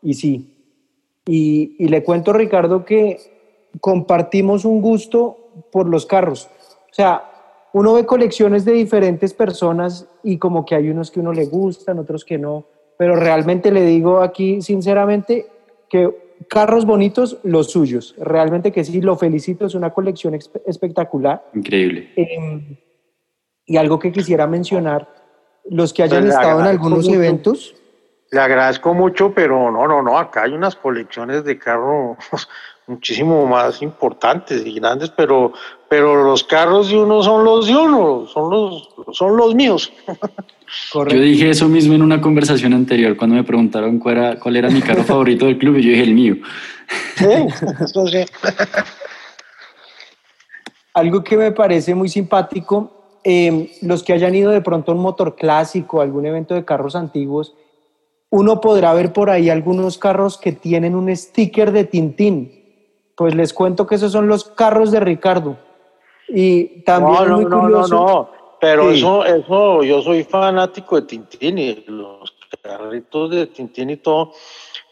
Y 0.00 0.14
sí. 0.14 0.54
Y, 1.26 1.74
y, 1.78 1.88
le 1.88 2.04
cuento, 2.04 2.32
Ricardo, 2.32 2.84
que 2.84 3.70
compartimos 3.80 4.64
un 4.64 4.80
gusto 4.80 5.36
por 5.72 5.88
los 5.88 6.06
carros. 6.06 6.48
O 6.90 6.94
sea, 6.94 7.33
uno 7.74 7.94
ve 7.94 8.06
colecciones 8.06 8.64
de 8.64 8.72
diferentes 8.72 9.34
personas 9.34 10.06
y 10.22 10.38
como 10.38 10.64
que 10.64 10.76
hay 10.76 10.88
unos 10.90 11.10
que 11.10 11.18
uno 11.18 11.32
le 11.32 11.46
gustan, 11.46 11.98
otros 11.98 12.24
que 12.24 12.38
no. 12.38 12.66
Pero 12.96 13.16
realmente 13.16 13.72
le 13.72 13.84
digo 13.84 14.20
aquí, 14.20 14.62
sinceramente, 14.62 15.46
que 15.90 16.36
carros 16.48 16.86
bonitos, 16.86 17.38
los 17.42 17.72
suyos. 17.72 18.14
Realmente 18.16 18.70
que 18.70 18.84
sí, 18.84 19.00
lo 19.00 19.16
felicito, 19.16 19.66
es 19.66 19.74
una 19.74 19.90
colección 19.90 20.34
espectacular. 20.34 21.44
Increíble. 21.52 22.12
Eh, 22.14 22.78
y 23.66 23.76
algo 23.76 23.98
que 23.98 24.12
quisiera 24.12 24.46
mencionar, 24.46 25.08
los 25.68 25.92
que 25.92 26.04
hayan 26.04 26.22
pues 26.22 26.34
estado 26.34 26.60
en 26.60 26.66
algunos 26.66 27.08
eventos. 27.08 27.74
Le 28.30 28.38
agradezco 28.38 28.94
mucho, 28.94 29.34
pero 29.34 29.72
no, 29.72 29.88
no, 29.88 30.00
no, 30.00 30.16
acá 30.16 30.44
hay 30.44 30.52
unas 30.52 30.76
colecciones 30.76 31.42
de 31.42 31.58
carros 31.58 32.18
muchísimo 32.86 33.46
más 33.46 33.82
importantes 33.82 34.64
y 34.64 34.74
grandes, 34.74 35.10
pero, 35.10 35.52
pero 35.96 36.24
los 36.24 36.42
carros 36.42 36.88
de 36.88 36.98
uno 36.98 37.22
son 37.22 37.44
los 37.44 37.66
de 37.66 37.76
uno, 37.76 38.26
son 38.26 38.50
los, 38.50 38.88
son 39.12 39.36
los 39.36 39.54
míos. 39.54 39.92
Yo 40.92 41.04
dije 41.04 41.50
eso 41.50 41.68
mismo 41.68 41.94
en 41.94 42.02
una 42.02 42.20
conversación 42.20 42.72
anterior, 42.72 43.16
cuando 43.16 43.36
me 43.36 43.44
preguntaron 43.44 43.98
cuál 43.98 44.16
era, 44.16 44.40
cuál 44.40 44.56
era 44.56 44.70
mi 44.70 44.82
carro 44.82 45.04
favorito 45.12 45.46
del 45.46 45.58
club, 45.58 45.76
y 45.76 45.82
yo 45.82 45.90
dije 45.90 46.02
el 46.02 46.14
mío. 46.14 46.36
Sí, 47.16 47.26
eso 47.80 48.06
sí. 48.08 48.24
Algo 50.94 51.22
que 51.22 51.36
me 51.36 51.52
parece 51.52 51.94
muy 51.94 52.08
simpático 52.08 53.04
Em, 53.26 53.68
los 53.80 54.02
que 54.02 54.12
hayan 54.12 54.34
ido 54.34 54.50
de 54.50 54.60
pronto 54.60 54.92
a 54.92 54.94
un 54.94 55.00
motor 55.00 55.34
clásico, 55.34 56.02
algún 56.02 56.26
evento 56.26 56.54
de 56.54 56.66
carros 56.66 56.94
antiguos, 56.94 57.54
uno 58.28 58.60
podrá 58.60 58.92
ver 58.92 59.14
por 59.14 59.30
ahí 59.30 59.48
algunos 59.48 59.96
carros 59.96 60.36
que 60.36 60.52
tienen 60.52 60.94
un 60.94 61.14
sticker 61.16 61.72
de 61.72 61.84
Tintín. 61.84 62.52
Pues 63.16 63.34
les 63.34 63.54
cuento 63.54 63.86
que 63.86 63.94
esos 63.94 64.12
son 64.12 64.28
los 64.28 64.44
carros 64.44 64.90
de 64.90 65.00
Ricardo. 65.00 65.56
Y 66.28 66.82
también 66.82 67.28
no, 67.28 67.36
muy 67.36 67.44
no, 67.44 67.60
curioso. 67.60 67.94
No, 67.94 68.06
no, 68.06 68.30
pero 68.60 68.90
eso, 68.90 69.24
eso, 69.24 69.82
yo 69.82 70.00
soy 70.00 70.24
fanático 70.24 71.00
de 71.00 71.06
Tintín 71.06 71.58
y 71.58 71.84
los 71.86 72.34
carritos 72.62 73.30
de 73.30 73.46
Tintín 73.48 73.90
y 73.90 73.96
todo, 73.98 74.32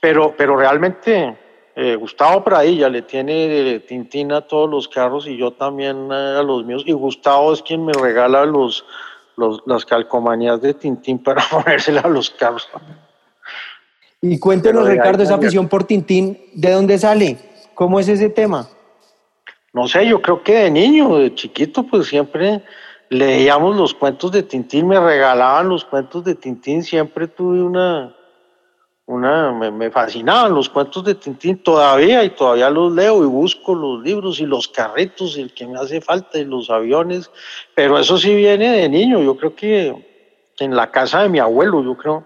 pero, 0.01 0.35
pero 0.37 0.57
realmente 0.57 1.37
eh, 1.75 1.97
Gustavo 1.97 2.45
Pradilla 2.45 2.89
le 2.89 3.03
tiene 3.03 3.81
Tintín 3.81 4.33
a 4.33 4.43
todos 4.43 4.69
los 4.69 4.89
carros 4.89 5.27
y 5.27 5.37
yo 5.37 5.53
también 5.53 6.09
eh, 6.13 6.37
a 6.39 6.43
los 6.43 6.65
míos. 6.67 6.83
Y 6.87 6.93
Gustavo 6.93 7.53
es 7.53 7.63
quien 7.63 7.85
me 7.85 7.93
regala 7.93 8.45
los, 8.45 8.85
los 9.37 9.63
las 9.65 9.87
calcomanías 9.87 10.61
de 10.61 10.75
Tintín 10.75 11.19
para 11.23 11.43
ponérsela 11.49 12.03
a 12.03 12.09
los 12.09 12.31
carros. 12.31 12.69
Y 14.21 14.39
cuéntenos, 14.39 14.87
Ricardo, 14.87 15.23
esa 15.23 15.37
afición 15.37 15.69
por 15.69 15.85
Tintín, 15.85 16.39
¿de 16.55 16.73
dónde 16.73 16.99
sale? 16.99 17.39
¿Cómo 17.75 17.99
es 17.99 18.09
ese 18.09 18.29
tema? 18.29 18.69
No 19.73 19.89
sé, 19.89 20.07
yo 20.07 20.21
creo 20.21 20.43
que 20.43 20.55
de 20.55 20.71
niño, 20.71 21.17
de 21.17 21.35
chiquito, 21.35 21.83
pues 21.85 22.07
siempre 22.07 22.63
leíamos 23.09 23.77
los 23.77 23.95
cuentos 23.95 24.33
de 24.33 24.43
Tintín, 24.43 24.89
me 24.89 25.01
regalaban 25.01 25.69
los 25.69 25.85
cuentos 25.85 26.25
de 26.25 26.35
Tintín, 26.35 26.83
siempre 26.83 27.27
tuve 27.27 27.63
una, 27.63 28.15
una, 29.07 29.53
me, 29.53 29.91
fascinaban 29.91 30.55
los 30.55 30.69
cuentos 30.69 31.05
de 31.05 31.15
Tintín 31.15 31.63
todavía 31.63 32.23
y 32.25 32.31
todavía 32.31 32.71
los 32.71 32.93
leo 32.93 33.23
y 33.23 33.27
busco 33.27 33.75
los 33.75 34.03
libros 34.03 34.41
y 34.41 34.47
los 34.47 34.69
carritos 34.69 35.37
y 35.37 35.43
el 35.43 35.55
que 35.55 35.67
me 35.67 35.79
hace 35.79 36.01
falta 36.01 36.39
y 36.39 36.45
los 36.45 36.71
aviones, 36.71 37.31
pero 37.75 37.99
eso 37.99 38.19
sí 38.19 38.35
viene 38.35 38.71
de 38.73 38.89
niño, 38.89 39.23
yo 39.23 39.37
creo 39.37 39.55
que, 39.55 40.53
en 40.59 40.77
la 40.77 40.91
casa 40.91 41.23
de 41.23 41.29
mi 41.29 41.39
abuelo, 41.39 41.83
yo 41.83 41.97
creo, 41.97 42.25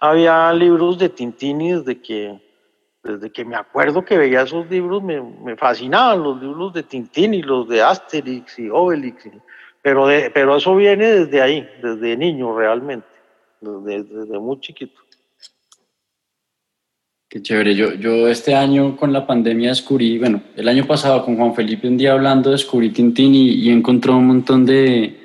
había 0.00 0.52
libros 0.52 0.98
de 0.98 1.08
Tintín 1.08 1.60
y 1.60 1.72
desde 1.72 2.00
que, 2.00 2.51
desde 3.02 3.30
que 3.30 3.44
me 3.44 3.56
acuerdo 3.56 4.04
que 4.04 4.16
veía 4.16 4.42
esos 4.42 4.70
libros 4.70 5.02
me, 5.02 5.56
fascinaban 5.56 6.22
los 6.22 6.40
libros 6.40 6.72
de 6.72 6.84
Tintín 6.84 7.34
y 7.34 7.42
los 7.42 7.68
de 7.68 7.82
Asterix 7.82 8.58
y 8.58 8.68
Obelix, 8.70 9.28
pero, 9.82 10.06
de, 10.06 10.30
pero 10.30 10.56
eso 10.56 10.76
viene 10.76 11.06
desde 11.06 11.42
ahí, 11.42 11.68
desde 11.82 12.16
niño 12.16 12.56
realmente, 12.56 13.06
desde, 13.60 14.38
muy 14.38 14.60
chiquito. 14.60 15.00
Qué 17.28 17.40
chévere. 17.42 17.74
Yo, 17.74 17.94
yo 17.94 18.28
este 18.28 18.54
año 18.54 18.94
con 18.96 19.12
la 19.12 19.26
pandemia 19.26 19.70
descubrí, 19.70 20.18
bueno, 20.18 20.42
el 20.54 20.68
año 20.68 20.86
pasado 20.86 21.24
con 21.24 21.36
Juan 21.36 21.54
Felipe 21.54 21.88
un 21.88 21.96
día 21.96 22.12
hablando 22.12 22.50
descubrí 22.50 22.90
Tintín 22.90 23.34
y, 23.34 23.54
y 23.54 23.70
encontró 23.70 24.16
un 24.16 24.26
montón 24.26 24.66
de, 24.66 25.18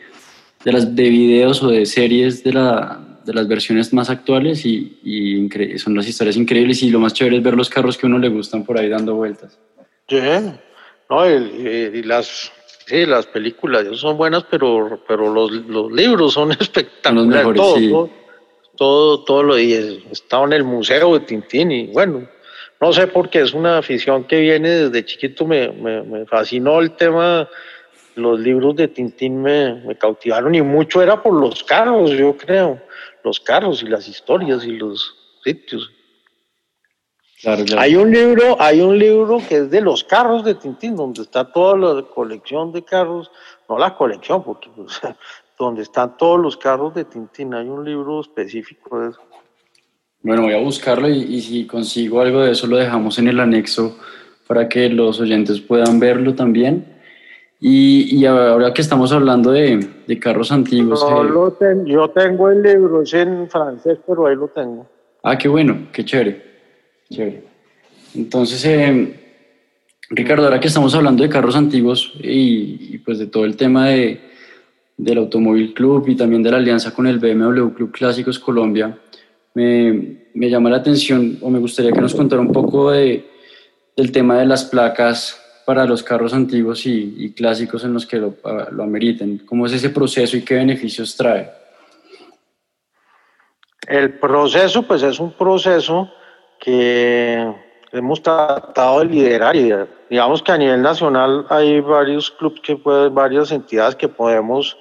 de 0.64 1.10
videos 1.10 1.62
o 1.62 1.70
de 1.70 1.86
series 1.86 2.44
de, 2.44 2.54
la, 2.54 3.07
de 3.28 3.34
las 3.34 3.48
versiones 3.48 3.94
más 3.94 4.10
actuales 4.10 4.66
y, 4.66 5.00
y 5.04 5.78
son 5.78 5.96
las 5.96 6.08
historias 6.08 6.38
increíbles 6.38 6.82
y 6.82 6.90
lo 6.90 7.00
más 7.00 7.14
chévere 7.14 7.38
es 7.38 7.44
ver 7.44 7.56
los 7.56 7.70
carros 7.70 7.98
que 7.98 8.08
a 8.08 8.10
uno 8.10 8.18
le 8.18 8.30
gustan 8.30 8.66
por 8.66 8.80
ahí 8.80 8.90
dando 8.90 9.14
vueltas. 9.14 9.60
Sí, 10.08 10.18
no, 11.10 11.30
y, 11.30 12.02
las, 12.04 12.52
sí, 12.86 13.06
las 13.06 13.28
películas 13.28 13.86
son 13.98 14.18
buenas, 14.18 14.46
pero, 14.50 15.04
pero 15.08 15.32
los, 15.32 15.52
los 15.52 15.92
libros 15.92 16.34
son 16.34 16.52
espectaculares. 16.60 17.46
Los 17.46 17.56
mejores, 17.56 17.64
sí 17.78 17.94
todo, 18.78 19.24
todo 19.24 19.44
lo 19.44 19.60
y 19.60 19.74
estaba 20.12 20.46
en 20.46 20.54
el 20.54 20.64
museo 20.64 21.20
de 21.20 21.26
Tintín 21.26 21.72
y 21.72 21.88
bueno, 21.88 22.28
no 22.80 22.94
sé 22.94 23.08
por 23.08 23.30
qué 23.30 23.42
es 23.42 23.54
una 23.54 23.80
afición 23.80 24.24
que 24.24 24.40
viene 24.40 24.70
desde 24.70 25.04
chiquito, 25.04 25.46
me, 25.46 25.72
me, 25.72 26.26
fascinó 26.26 26.80
el 26.80 26.92
tema, 26.92 27.50
los 28.18 28.40
libros 28.40 28.76
de 28.76 28.88
Tintín 28.88 29.42
me, 29.42 29.76
me, 29.76 29.98
cautivaron 29.98 30.54
y 30.56 30.62
mucho 30.62 31.02
era 31.02 31.22
por 31.22 31.34
los 31.34 31.64
carros, 31.64 32.12
yo 32.12 32.36
creo, 32.36 32.82
los 33.24 33.40
carros 33.40 33.84
y 33.84 33.88
las 33.88 34.08
historias 34.08 34.66
y 34.66 34.72
los 34.72 35.16
sitios. 35.44 35.92
Hay 37.78 37.96
un 37.96 38.12
libro, 38.12 38.60
hay 38.60 38.82
un 38.82 38.98
libro 38.98 39.40
que 39.48 39.58
es 39.58 39.70
de 39.70 39.82
los 39.82 40.04
carros 40.04 40.44
de 40.44 40.56
Tintín, 40.56 40.96
donde 40.96 41.22
está 41.22 41.52
toda 41.52 41.78
la 41.78 42.02
colección 42.02 42.72
de 42.72 42.84
carros, 42.84 43.30
no 43.70 43.78
la 43.78 43.96
colección, 43.96 44.44
porque 44.44 44.70
pues, 44.76 45.00
donde 45.60 45.84
están 45.84 46.18
todos 46.18 46.40
los 46.40 46.58
carros 46.58 46.96
de 46.96 47.06
Tintín. 47.06 47.54
Hay 47.54 47.68
un 47.68 47.86
libro 47.86 48.22
específico 48.22 49.00
de 49.00 49.10
eso. 49.10 49.22
Bueno, 50.24 50.42
voy 50.44 50.54
a 50.54 50.60
buscarlo 50.60 51.08
y, 51.10 51.40
si 51.42 51.68
consigo 51.68 52.22
algo 52.22 52.42
de 52.42 52.52
eso 52.52 52.66
lo 52.66 52.78
dejamos 52.78 53.20
en 53.20 53.28
el 53.28 53.40
anexo 53.40 53.98
para 54.48 54.68
que 54.68 54.90
los 54.90 55.20
oyentes 55.20 55.62
puedan 55.62 56.00
verlo 56.00 56.34
también. 56.34 56.97
Y, 57.60 58.24
ahora 58.26 58.72
que 58.74 58.82
estamos 58.82 59.12
hablando 59.12 59.52
de, 59.52 59.80
de 60.06 60.20
carros 60.20 60.52
antiguos. 60.52 61.04
Eh, 61.04 61.76
yo 61.86 62.10
tengo 62.10 62.50
el 62.52 62.62
libro, 62.62 63.02
es 63.02 63.14
en 63.14 63.50
francés, 63.50 63.98
pero 64.06 64.28
ahí 64.28 64.36
lo 64.36 64.48
tengo. 64.48 64.88
Ah, 65.24 65.38
qué 65.38 65.48
bueno, 65.48 65.88
qué 65.92 66.06
chévere. 66.06 66.42
chévere. 67.10 67.44
Entonces, 68.16 68.64
eh, 68.66 69.20
Ricardo, 70.12 70.44
ahora 70.44 70.60
que 70.60 70.68
estamos 70.68 70.94
hablando 70.94 71.24
de 71.24 71.30
carros 71.30 71.56
antiguos 71.56 72.14
y 72.22 73.00
pues 73.00 73.18
de 73.18 73.28
todo 73.28 73.46
el 73.46 73.58
tema 73.58 73.88
de, 73.88 74.22
del 74.98 75.20
Automóvil 75.20 75.74
Club 75.74 76.08
y 76.08 76.16
también 76.16 76.42
de 76.44 76.52
la 76.52 76.58
alianza 76.58 76.94
con 76.94 77.08
el 77.08 77.20
BMW 77.20 77.70
Club 77.70 77.92
Clásicos 77.92 78.40
Colombia, 78.40 78.98
me, 79.54 80.26
me 80.34 80.50
llama 80.50 80.70
la 80.70 80.78
atención 80.78 81.38
o 81.42 81.50
me 81.50 81.60
gustaría 81.60 81.92
que 81.92 82.02
nos 82.02 82.16
contara 82.16 82.42
un 82.42 82.52
poco 82.52 82.92
de, 82.92 83.26
del 83.96 84.12
tema 84.12 84.40
de 84.40 84.46
las 84.46 84.66
placas 84.66 85.40
para 85.68 85.84
los 85.84 86.02
carros 86.02 86.34
antiguos 86.34 86.86
y, 86.86 87.34
clásicos 87.34 87.84
en 87.84 87.92
los 87.92 88.06
que 88.06 88.16
lo, 88.16 88.36
lo 88.72 88.84
ameriten? 88.84 89.40
¿Cómo 89.46 89.66
es 89.66 89.74
ese 89.74 89.90
proceso 89.90 90.38
y 90.38 90.42
qué 90.42 90.56
beneficios 90.56 91.18
trae? 91.18 91.52
El 93.86 94.18
proceso, 94.18 94.84
pues 94.84 95.04
es 95.04 95.20
un 95.20 95.34
proceso 95.34 96.10
que 96.58 97.54
hemos 97.92 98.24
tratado 98.24 99.00
de 99.00 99.06
liderar 99.08 99.58
y 99.58 99.74
digamos 100.10 100.42
que 100.42 100.54
a 100.54 100.58
nivel 100.58 100.82
nacional 100.82 101.46
hay 101.50 101.82
varios 101.82 102.32
clubes 102.32 102.62
que 102.62 102.78
pueden, 102.78 103.14
varias 103.14 103.52
entidades 103.52 103.98
que 103.98 104.08
podemos 104.08 104.78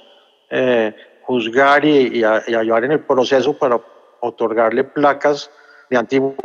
eh, 0.50 0.94
juzgar 1.22 1.84
y, 1.84 2.22
ayudar 2.22 2.84
en 2.84 2.92
el 2.92 3.00
proceso 3.00 3.58
para 3.58 3.80
otorgarle 4.20 4.84
placas 4.84 5.50
de 5.90 5.96
antiguo 5.96 6.36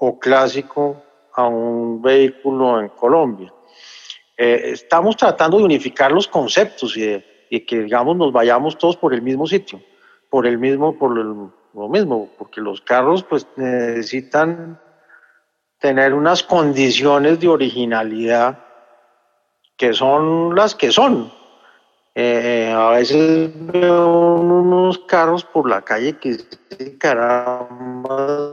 o 0.00 0.18
clásico 0.18 1.00
a 1.34 1.46
un 1.46 2.02
vehículo 2.02 2.80
en 2.80 2.88
Colombia. 2.88 3.52
Eh, 4.42 4.70
estamos 4.72 5.18
tratando 5.18 5.58
de 5.58 5.64
unificar 5.64 6.10
los 6.10 6.26
conceptos 6.26 6.96
y, 6.96 7.60
que 7.66 7.82
digamos 7.82 8.16
nos 8.16 8.32
vayamos 8.32 8.78
todos 8.78 8.96
por 8.96 9.12
el 9.12 9.20
mismo 9.20 9.46
sitio, 9.46 9.82
por 10.30 10.46
el 10.46 10.56
mismo, 10.56 10.98
por 10.98 11.14
lo 11.14 11.88
mismo, 11.90 12.30
porque 12.38 12.62
los 12.62 12.80
carros 12.80 13.22
pues 13.22 13.46
necesitan 13.56 14.80
tener 15.78 16.14
unas 16.14 16.42
condiciones 16.42 17.38
de 17.38 17.48
originalidad 17.48 18.64
que 19.76 19.92
son 19.92 20.54
las 20.54 20.74
que 20.74 20.90
son. 20.90 21.30
Eh, 22.14 22.72
a 22.74 22.92
veces 22.92 23.50
veo 23.54 24.36
unos 24.36 25.00
carros 25.00 25.44
por 25.44 25.68
la 25.68 25.82
calle 25.82 26.16
que 26.16 26.38
caramba, 26.96 28.52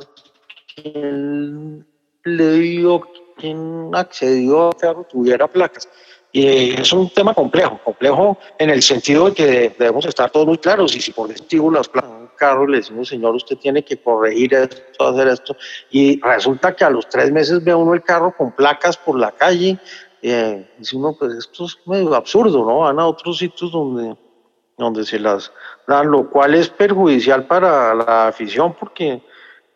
¿quién 0.75 1.87
le 2.25 2.51
dio, 2.59 3.07
quién 3.37 3.91
accedió 3.93 4.69
a 4.69 4.77
que 4.77 5.03
tuviera 5.09 5.47
placas? 5.47 5.87
Y 6.31 6.71
es 6.79 6.91
un 6.91 7.09
tema 7.09 7.33
complejo, 7.33 7.79
complejo 7.83 8.37
en 8.59 8.69
el 8.69 8.81
sentido 8.81 9.29
de 9.29 9.33
que 9.33 9.75
debemos 9.79 10.05
estar 10.05 10.29
todos 10.29 10.45
muy 10.45 10.57
claros 10.57 10.95
y 10.95 11.01
si 11.01 11.11
por 11.11 11.29
destino 11.29 11.71
las 11.71 11.87
placas 11.87 12.27
carro 12.37 12.65
le 12.65 12.77
decimos, 12.77 13.09
señor, 13.09 13.35
usted 13.35 13.57
tiene 13.57 13.83
que 13.83 13.97
corregir 13.97 14.53
esto, 14.53 15.07
hacer 15.07 15.27
esto, 15.27 15.57
y 15.91 16.21
resulta 16.21 16.73
que 16.73 16.85
a 16.85 16.89
los 16.89 17.09
tres 17.09 17.31
meses 17.31 17.61
ve 17.63 17.75
uno 17.75 17.93
el 17.93 18.03
carro 18.03 18.33
con 18.37 18.53
placas 18.53 18.95
por 18.95 19.19
la 19.19 19.31
calle, 19.31 19.77
eh, 20.21 20.71
dice 20.77 20.95
uno, 20.95 21.15
pues 21.19 21.33
esto 21.33 21.65
es 21.65 21.77
medio 21.85 22.15
absurdo, 22.15 22.65
¿no? 22.65 22.79
Van 22.79 22.99
a 22.99 23.07
otros 23.07 23.37
sitios 23.37 23.71
donde, 23.71 24.15
donde 24.77 25.03
se 25.03 25.19
las 25.19 25.51
dan, 25.85 26.09
lo 26.09 26.29
cual 26.29 26.55
es 26.55 26.69
perjudicial 26.69 27.45
para 27.45 27.93
la 27.93 28.27
afición 28.27 28.73
porque 28.79 29.21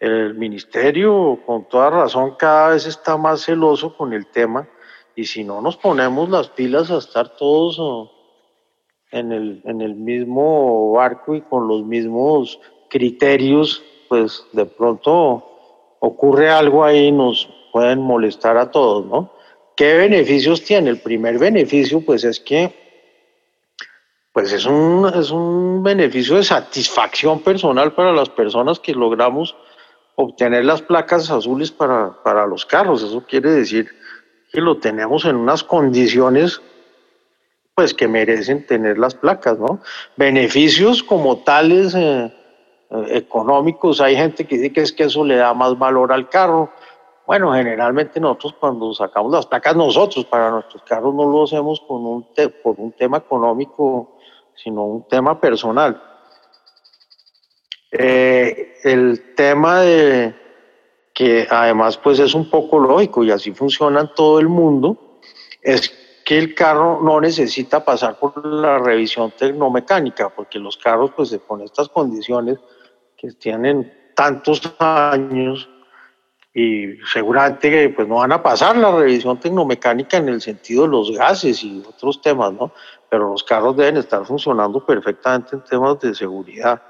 el 0.02 0.34
ministerio, 0.36 1.40
con 1.46 1.70
toda 1.70 1.90
razón, 1.90 2.36
cada 2.38 2.70
vez 2.70 2.86
está 2.86 3.16
más 3.16 3.46
celoso 3.46 3.96
con 3.96 4.12
el 4.14 4.28
tema 4.28 4.68
y 5.16 5.26
si 5.26 5.44
no 5.44 5.62
nos 5.62 5.78
ponemos 5.78 6.30
las 6.30 6.50
pilas 6.50 6.92
a 6.92 6.98
estar 6.98 7.38
todos... 7.38 7.78
Oh, 7.80 8.12
en 9.12 9.32
el, 9.32 9.62
en 9.66 9.82
el 9.82 9.96
mismo 9.96 10.92
barco 10.94 11.36
y 11.36 11.42
con 11.42 11.68
los 11.68 11.84
mismos 11.84 12.60
criterios, 12.90 13.84
pues 14.10 14.46
de 14.54 14.66
pronto 14.66 15.46
ocurre 16.00 16.50
algo 16.50 16.84
ahí 16.84 17.08
y 17.08 17.12
nos 17.12 17.50
pueden 17.72 18.00
molestar 18.00 18.58
a 18.58 18.72
todos, 18.72 19.06
¿no? 19.06 19.32
¿Qué 19.76 19.96
beneficios 19.96 20.64
tiene? 20.64 20.90
El 20.90 21.02
primer 21.02 21.38
beneficio, 21.38 22.04
pues 22.06 22.24
es 22.24 22.40
que 22.40 22.80
pues 24.34 24.54
es 24.54 24.66
un, 24.66 25.12
es 25.14 25.30
un 25.30 25.84
beneficio 25.84 26.38
de 26.38 26.44
satisfacción 26.44 27.42
personal 27.42 27.94
para 27.94 28.14
las 28.14 28.30
personas 28.30 28.80
que 28.80 28.94
logramos 28.94 29.58
obtener 30.24 30.66
las 30.66 30.82
placas 30.82 31.30
azules 31.30 31.72
para, 31.72 32.22
para 32.24 32.46
los 32.46 32.66
carros. 32.66 33.04
Eso 33.04 33.24
quiere 33.26 33.52
decir 33.52 33.90
que 34.52 34.62
lo 34.62 34.78
tenemos 34.78 35.26
en 35.26 35.36
unas 35.36 35.64
condiciones 35.64 36.62
pues 37.76 37.94
que 37.94 38.08
merecen 38.08 38.66
tener 38.66 38.98
las 38.98 39.16
placas, 39.16 39.58
¿no? 39.58 39.80
Beneficios 40.18 41.02
como 41.02 41.38
tales 41.38 41.96
eh, 41.96 42.32
eh, 42.90 43.06
económicos, 43.12 44.02
hay 44.02 44.16
gente 44.16 44.46
que 44.46 44.58
dice 44.58 44.74
que 44.74 44.82
es 44.82 44.92
que 44.92 45.04
eso 45.06 45.24
le 45.24 45.38
da 45.38 45.54
más 45.54 45.80
valor 45.80 46.12
al 46.12 46.30
carro. 46.30 46.70
Bueno, 47.26 47.54
generalmente 47.54 48.20
nosotros 48.20 48.56
cuando 48.60 48.94
sacamos 48.94 49.32
las 49.32 49.46
placas 49.46 49.76
nosotros 49.76 50.26
para 50.26 50.52
nuestros 50.52 50.84
carros 50.84 51.14
no 51.16 51.26
lo 51.30 51.44
hacemos 51.44 51.80
con 51.88 52.06
un 52.06 52.28
por 52.62 52.76
un 52.78 52.92
tema 52.92 53.18
económico, 53.18 54.18
sino 54.56 54.84
un 54.84 55.08
tema 55.08 55.40
personal. 55.40 56.11
Eh, 57.92 58.78
el 58.84 59.36
tema 59.36 59.82
de 59.82 60.34
que 61.14 61.46
además 61.50 61.98
pues 61.98 62.20
es 62.20 62.34
un 62.34 62.50
poco 62.50 62.80
lógico 62.80 63.24
y 63.24 63.32
así 63.32 63.52
funciona 63.52 64.02
en 64.02 64.14
todo 64.16 64.40
el 64.40 64.48
mundo, 64.48 65.20
es 65.62 65.90
que 66.26 66.38
el 66.38 66.56
carro 66.56 67.02
no 67.02 67.20
necesita 67.20 67.84
pasar 67.84 68.18
por 68.18 68.46
la 68.46 68.80
revisión 68.80 69.32
tecnomecánica, 69.38 70.30
porque 70.30 70.60
los 70.60 70.78
carros, 70.78 71.12
pues 71.16 71.38
con 71.46 71.62
estas 71.62 71.90
condiciones 71.90 72.58
que 73.18 73.32
tienen 73.34 73.92
tantos 74.16 74.62
años 74.80 75.70
y 76.54 76.98
seguramente 77.12 77.90
pues 77.90 78.08
no 78.08 78.16
van 78.16 78.32
a 78.32 78.44
pasar 78.44 78.76
la 78.78 78.92
revisión 78.92 79.40
tecnomecánica 79.40 80.18
en 80.18 80.30
el 80.30 80.42
sentido 80.42 80.84
de 80.84 80.90
los 80.90 81.12
gases 81.12 81.64
y 81.64 81.84
otros 81.88 82.22
temas, 82.22 82.54
¿no? 82.54 82.72
Pero 83.10 83.30
los 83.30 83.44
carros 83.44 83.76
deben 83.76 83.98
estar 83.98 84.26
funcionando 84.26 84.86
perfectamente 84.86 85.56
en 85.56 85.64
temas 85.64 86.00
de 86.00 86.14
seguridad, 86.14 86.82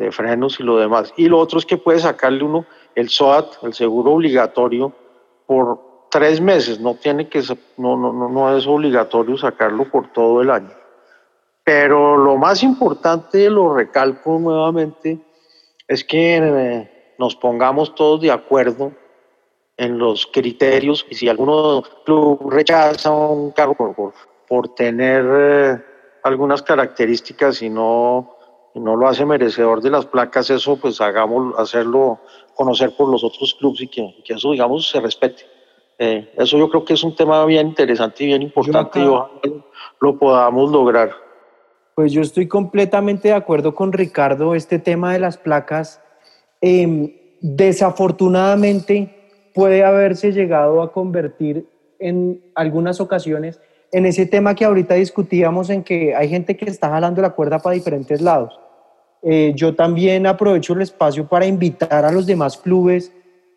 de 0.00 0.10
frenos 0.10 0.58
y 0.58 0.62
lo 0.62 0.78
demás. 0.78 1.12
Y 1.16 1.28
lo 1.28 1.38
otro 1.38 1.58
es 1.58 1.66
que 1.66 1.76
puede 1.76 1.98
sacarle 1.98 2.42
uno 2.42 2.64
el 2.94 3.10
SOAT, 3.10 3.62
el 3.62 3.74
seguro 3.74 4.12
obligatorio, 4.12 4.92
por 5.46 6.08
tres 6.10 6.40
meses, 6.40 6.80
no 6.80 6.94
tiene 6.94 7.28
que 7.28 7.42
no, 7.76 7.96
no, 7.96 8.28
no 8.28 8.56
es 8.56 8.66
obligatorio 8.66 9.36
sacarlo 9.36 9.84
por 9.90 10.10
todo 10.10 10.40
el 10.40 10.50
año. 10.50 10.70
Pero 11.62 12.16
lo 12.16 12.36
más 12.36 12.62
importante, 12.62 13.50
lo 13.50 13.74
recalco 13.74 14.38
nuevamente, 14.38 15.18
es 15.86 16.02
que 16.02 16.38
eh, 16.38 17.14
nos 17.18 17.36
pongamos 17.36 17.94
todos 17.94 18.22
de 18.22 18.30
acuerdo 18.30 18.92
en 19.76 19.98
los 19.98 20.26
criterios 20.26 21.06
y 21.10 21.14
si 21.14 21.28
alguno 21.28 21.82
club 22.04 22.50
rechaza 22.50 23.10
un 23.10 23.50
carro 23.50 23.74
por, 23.74 24.14
por, 24.48 24.74
tener 24.74 25.24
eh, 25.30 25.84
algunas 26.22 26.62
características 26.62 27.62
y 27.62 27.68
no, 27.68 28.39
no 28.74 28.96
lo 28.96 29.08
hace 29.08 29.24
merecedor 29.24 29.82
de 29.82 29.90
las 29.90 30.06
placas, 30.06 30.50
eso 30.50 30.76
pues 30.76 31.00
hagamos 31.00 31.58
hacerlo 31.58 32.20
conocer 32.54 32.94
por 32.96 33.08
los 33.08 33.24
otros 33.24 33.54
clubes 33.54 33.82
y 33.82 33.88
que, 33.88 34.14
que 34.24 34.34
eso 34.34 34.52
digamos 34.52 34.88
se 34.88 35.00
respete. 35.00 35.42
Eh, 35.98 36.32
eso 36.36 36.56
yo 36.56 36.70
creo 36.70 36.84
que 36.84 36.94
es 36.94 37.02
un 37.02 37.14
tema 37.14 37.44
bien 37.44 37.68
interesante 37.68 38.24
y 38.24 38.28
bien 38.28 38.42
importante 38.42 39.00
y 39.00 39.04
ojalá 39.04 39.30
lo 40.00 40.18
podamos 40.18 40.70
lograr. 40.70 41.10
Pues 41.94 42.12
yo 42.12 42.22
estoy 42.22 42.48
completamente 42.48 43.28
de 43.28 43.34
acuerdo 43.34 43.74
con 43.74 43.92
Ricardo, 43.92 44.54
este 44.54 44.78
tema 44.78 45.12
de 45.12 45.18
las 45.18 45.36
placas, 45.36 46.00
em, 46.62 47.14
desafortunadamente 47.40 49.50
puede 49.54 49.84
haberse 49.84 50.32
llegado 50.32 50.80
a 50.80 50.92
convertir 50.92 51.66
en 51.98 52.42
algunas 52.54 53.00
ocasiones 53.00 53.60
en 53.92 54.06
ese 54.06 54.26
tema 54.26 54.54
que 54.54 54.64
ahorita 54.64 54.94
discutíamos 54.94 55.70
en 55.70 55.82
que 55.82 56.14
hay 56.14 56.28
gente 56.28 56.56
que 56.56 56.66
está 56.66 56.88
jalando 56.88 57.20
la 57.20 57.30
cuerda 57.30 57.58
para 57.58 57.74
diferentes 57.74 58.20
lados. 58.20 58.58
Eh, 59.22 59.52
yo 59.54 59.74
también 59.74 60.26
aprovecho 60.26 60.72
el 60.72 60.82
espacio 60.82 61.28
para 61.28 61.46
invitar 61.46 62.04
a 62.04 62.12
los 62.12 62.26
demás 62.26 62.56
clubes 62.56 63.12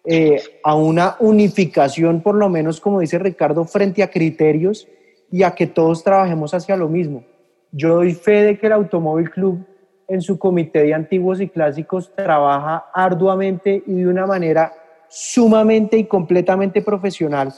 eh, 0.06 0.42
a 0.64 0.76
una 0.76 1.16
unificación, 1.20 2.22
por 2.22 2.36
lo 2.36 2.50
menos 2.50 2.82
como 2.82 3.00
dice 3.00 3.20
Ricardo, 3.20 3.64
frente 3.66 4.04
a 4.04 4.10
criterios 4.10 4.88
y 5.32 5.44
a 5.44 5.52
que 5.52 5.68
todos 5.68 6.04
trabajemos 6.04 6.54
hacia 6.54 6.76
lo 6.76 6.90
mismo. 6.90 7.24
Yo 7.72 7.96
doy 7.96 8.14
fe 8.14 8.44
de 8.44 8.58
que 8.58 8.68
el 8.68 8.74
Automóvil 8.74 9.32
Club 9.32 9.66
en 10.08 10.22
su 10.22 10.38
comité 10.38 10.84
de 10.84 10.94
antiguos 10.94 11.40
y 11.40 11.48
clásicos 11.48 12.14
trabaja 12.14 12.86
arduamente 12.94 13.82
y 13.88 13.94
de 13.94 14.08
una 14.08 14.28
manera 14.28 14.74
sumamente 15.08 15.98
y 15.98 16.06
completamente 16.06 16.82
profesional 16.82 17.54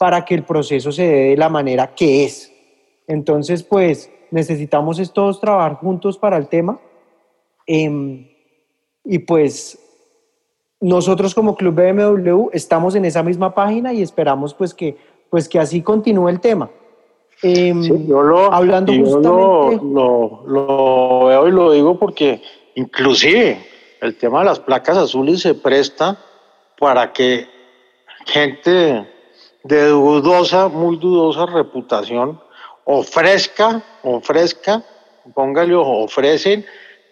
para 0.00 0.24
que 0.24 0.34
el 0.34 0.44
proceso 0.44 0.90
se 0.92 1.02
dé 1.02 1.30
de 1.30 1.36
la 1.36 1.50
manera 1.50 1.94
que 1.94 2.24
es. 2.24 2.50
Entonces, 3.06 3.62
pues 3.62 4.10
necesitamos 4.30 5.12
todos 5.12 5.42
trabajar 5.42 5.74
juntos 5.74 6.16
para 6.16 6.38
el 6.38 6.48
tema. 6.48 6.80
Em, 7.66 8.26
y 9.04 9.18
pues 9.18 9.78
nosotros 10.80 11.34
como 11.34 11.54
Club 11.54 11.74
BMW 11.74 12.48
estamos 12.54 12.94
en 12.94 13.04
esa 13.04 13.22
misma 13.22 13.54
página 13.54 13.92
y 13.92 14.00
esperamos 14.00 14.54
pues 14.54 14.72
que, 14.72 14.96
pues 15.28 15.50
que 15.50 15.58
así 15.58 15.82
continúe 15.82 16.30
el 16.30 16.40
tema. 16.40 16.70
Em, 17.42 17.82
yo 18.08 18.22
lo, 18.22 18.54
hablando 18.54 18.94
justamente... 18.94 19.84
lo, 19.84 20.44
lo, 20.46 21.24
veo 21.26 21.46
y 21.46 21.50
lo 21.50 21.72
digo 21.72 21.98
porque 21.98 22.40
inclusive 22.74 23.66
el 24.00 24.16
tema 24.16 24.38
de 24.38 24.46
las 24.46 24.60
placas 24.60 24.96
azules 24.96 25.42
se 25.42 25.52
presta 25.52 26.18
para 26.78 27.12
que 27.12 27.46
gente 28.24 29.19
de 29.64 29.88
dudosa, 29.88 30.68
muy 30.68 30.96
dudosa 30.96 31.46
reputación 31.46 32.40
ofrezca, 32.84 33.82
ofrezca, 34.02 34.82
póngale 35.34 35.74
ojo, 35.74 36.04
ofrecen 36.04 36.64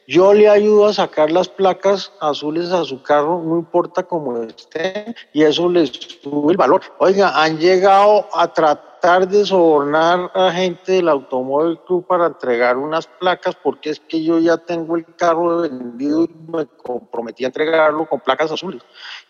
yo 0.08 0.32
le 0.32 0.48
ayudo 0.48 0.86
a 0.86 0.94
sacar 0.94 1.30
las 1.30 1.50
placas 1.50 2.10
azules 2.18 2.70
a 2.70 2.82
su 2.82 3.02
carro, 3.02 3.42
no 3.44 3.58
importa 3.58 4.02
cómo 4.02 4.42
esté, 4.42 5.14
y 5.34 5.42
eso 5.42 5.68
les 5.68 5.90
sube 5.90 6.52
el 6.52 6.56
valor. 6.56 6.80
Oiga, 6.98 7.38
han 7.38 7.58
llegado 7.58 8.26
a 8.32 8.50
tratar 8.50 9.28
de 9.28 9.44
sobornar 9.44 10.30
a 10.32 10.50
gente 10.50 10.92
del 10.92 11.10
Automóvil 11.10 11.78
Club 11.86 12.06
para 12.06 12.28
entregar 12.28 12.78
unas 12.78 13.06
placas, 13.06 13.54
porque 13.62 13.90
es 13.90 14.00
que 14.00 14.24
yo 14.24 14.38
ya 14.38 14.56
tengo 14.56 14.96
el 14.96 15.04
carro 15.14 15.58
vendido 15.58 16.24
y 16.24 16.34
me 16.50 16.64
comprometí 16.64 17.44
a 17.44 17.48
entregarlo 17.48 18.08
con 18.08 18.20
placas 18.20 18.50
azules. 18.50 18.82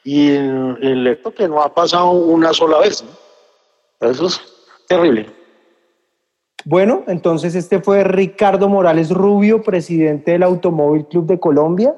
Y 0.04 0.30
el, 0.30 1.08
esto 1.08 1.34
que 1.34 1.48
no 1.48 1.60
ha 1.60 1.74
pasado 1.74 2.10
una 2.10 2.52
sola 2.52 2.78
vez. 2.78 3.04
Eso 3.98 4.26
es 4.26 4.40
terrible. 4.86 5.37
Bueno, 6.64 7.04
entonces 7.06 7.54
este 7.54 7.80
fue 7.80 8.02
Ricardo 8.04 8.68
Morales 8.68 9.10
Rubio, 9.10 9.62
presidente 9.62 10.32
del 10.32 10.42
Automóvil 10.42 11.06
Club 11.06 11.26
de 11.26 11.38
Colombia, 11.38 11.94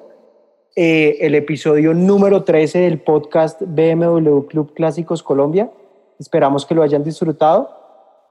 eh, 0.76 1.16
el 1.20 1.34
episodio 1.34 1.94
número 1.94 2.44
13 2.44 2.80
del 2.80 3.00
podcast 3.00 3.62
BMW 3.62 4.40
Club 4.46 4.74
Clásicos 4.74 5.22
Colombia. 5.22 5.70
Esperamos 6.18 6.66
que 6.66 6.74
lo 6.74 6.82
hayan 6.82 7.02
disfrutado. 7.02 7.70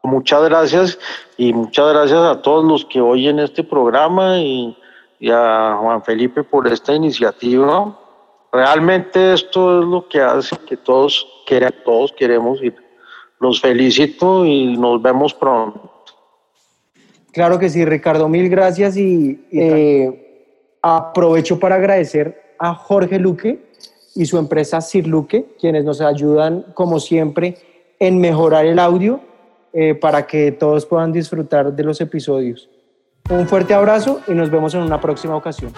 Muchas 0.04 0.44
gracias 0.44 1.00
y 1.36 1.52
muchas 1.52 1.92
gracias 1.92 2.20
a 2.20 2.42
todos 2.42 2.64
los 2.64 2.86
que 2.86 3.02
oyen 3.02 3.40
este 3.40 3.64
programa 3.64 4.38
y, 4.38 4.78
a 5.30 5.78
Juan 5.82 6.04
Felipe 6.04 6.44
por 6.44 6.68
esta 6.68 6.94
iniciativa. 6.94 7.98
Realmente 8.54 9.34
esto 9.34 9.82
es 9.82 9.86
lo 9.86 10.08
que 10.08 10.22
hace 10.22 10.56
que 10.68 10.78
todos, 10.78 11.28
todos 11.84 12.14
queremos 12.14 12.62
ir. 12.62 12.76
Los 13.40 13.60
felicito 13.60 14.46
y 14.46 14.78
nos 14.78 15.02
vemos 15.02 15.34
pronto. 15.34 15.99
Claro 17.32 17.60
que 17.60 17.70
sí, 17.70 17.86
Ricardo, 17.86 18.28
mil 18.28 18.50
gracias 18.50 18.98
y 18.98 19.46
eh, 19.52 20.78
aprovecho 20.82 21.60
para 21.60 21.76
agradecer 21.76 22.56
a 22.58 22.74
Jorge 22.74 23.20
Luque 23.20 23.60
y 24.16 24.26
su 24.26 24.38
empresa 24.38 24.82
Sir 24.82 25.08
Luque, 25.08 25.46
quienes 25.60 25.84
nos 25.86 26.02
ayudan, 26.02 26.66
como 26.74 27.00
siempre, 27.00 27.58
en 28.00 28.20
mejorar 28.20 28.66
el 28.66 28.80
audio 28.80 29.20
eh, 29.74 29.94
para 29.94 30.26
que 30.26 30.52
todos 30.52 30.86
puedan 30.86 31.12
disfrutar 31.12 31.74
de 31.74 31.84
los 31.84 32.02
episodios. 32.02 32.70
Un 33.30 33.48
fuerte 33.48 33.74
abrazo 33.74 34.22
y 34.28 34.32
nos 34.32 34.50
vemos 34.50 34.74
en 34.74 34.82
una 34.82 35.00
próxima 35.00 35.36
ocasión. 35.36 35.72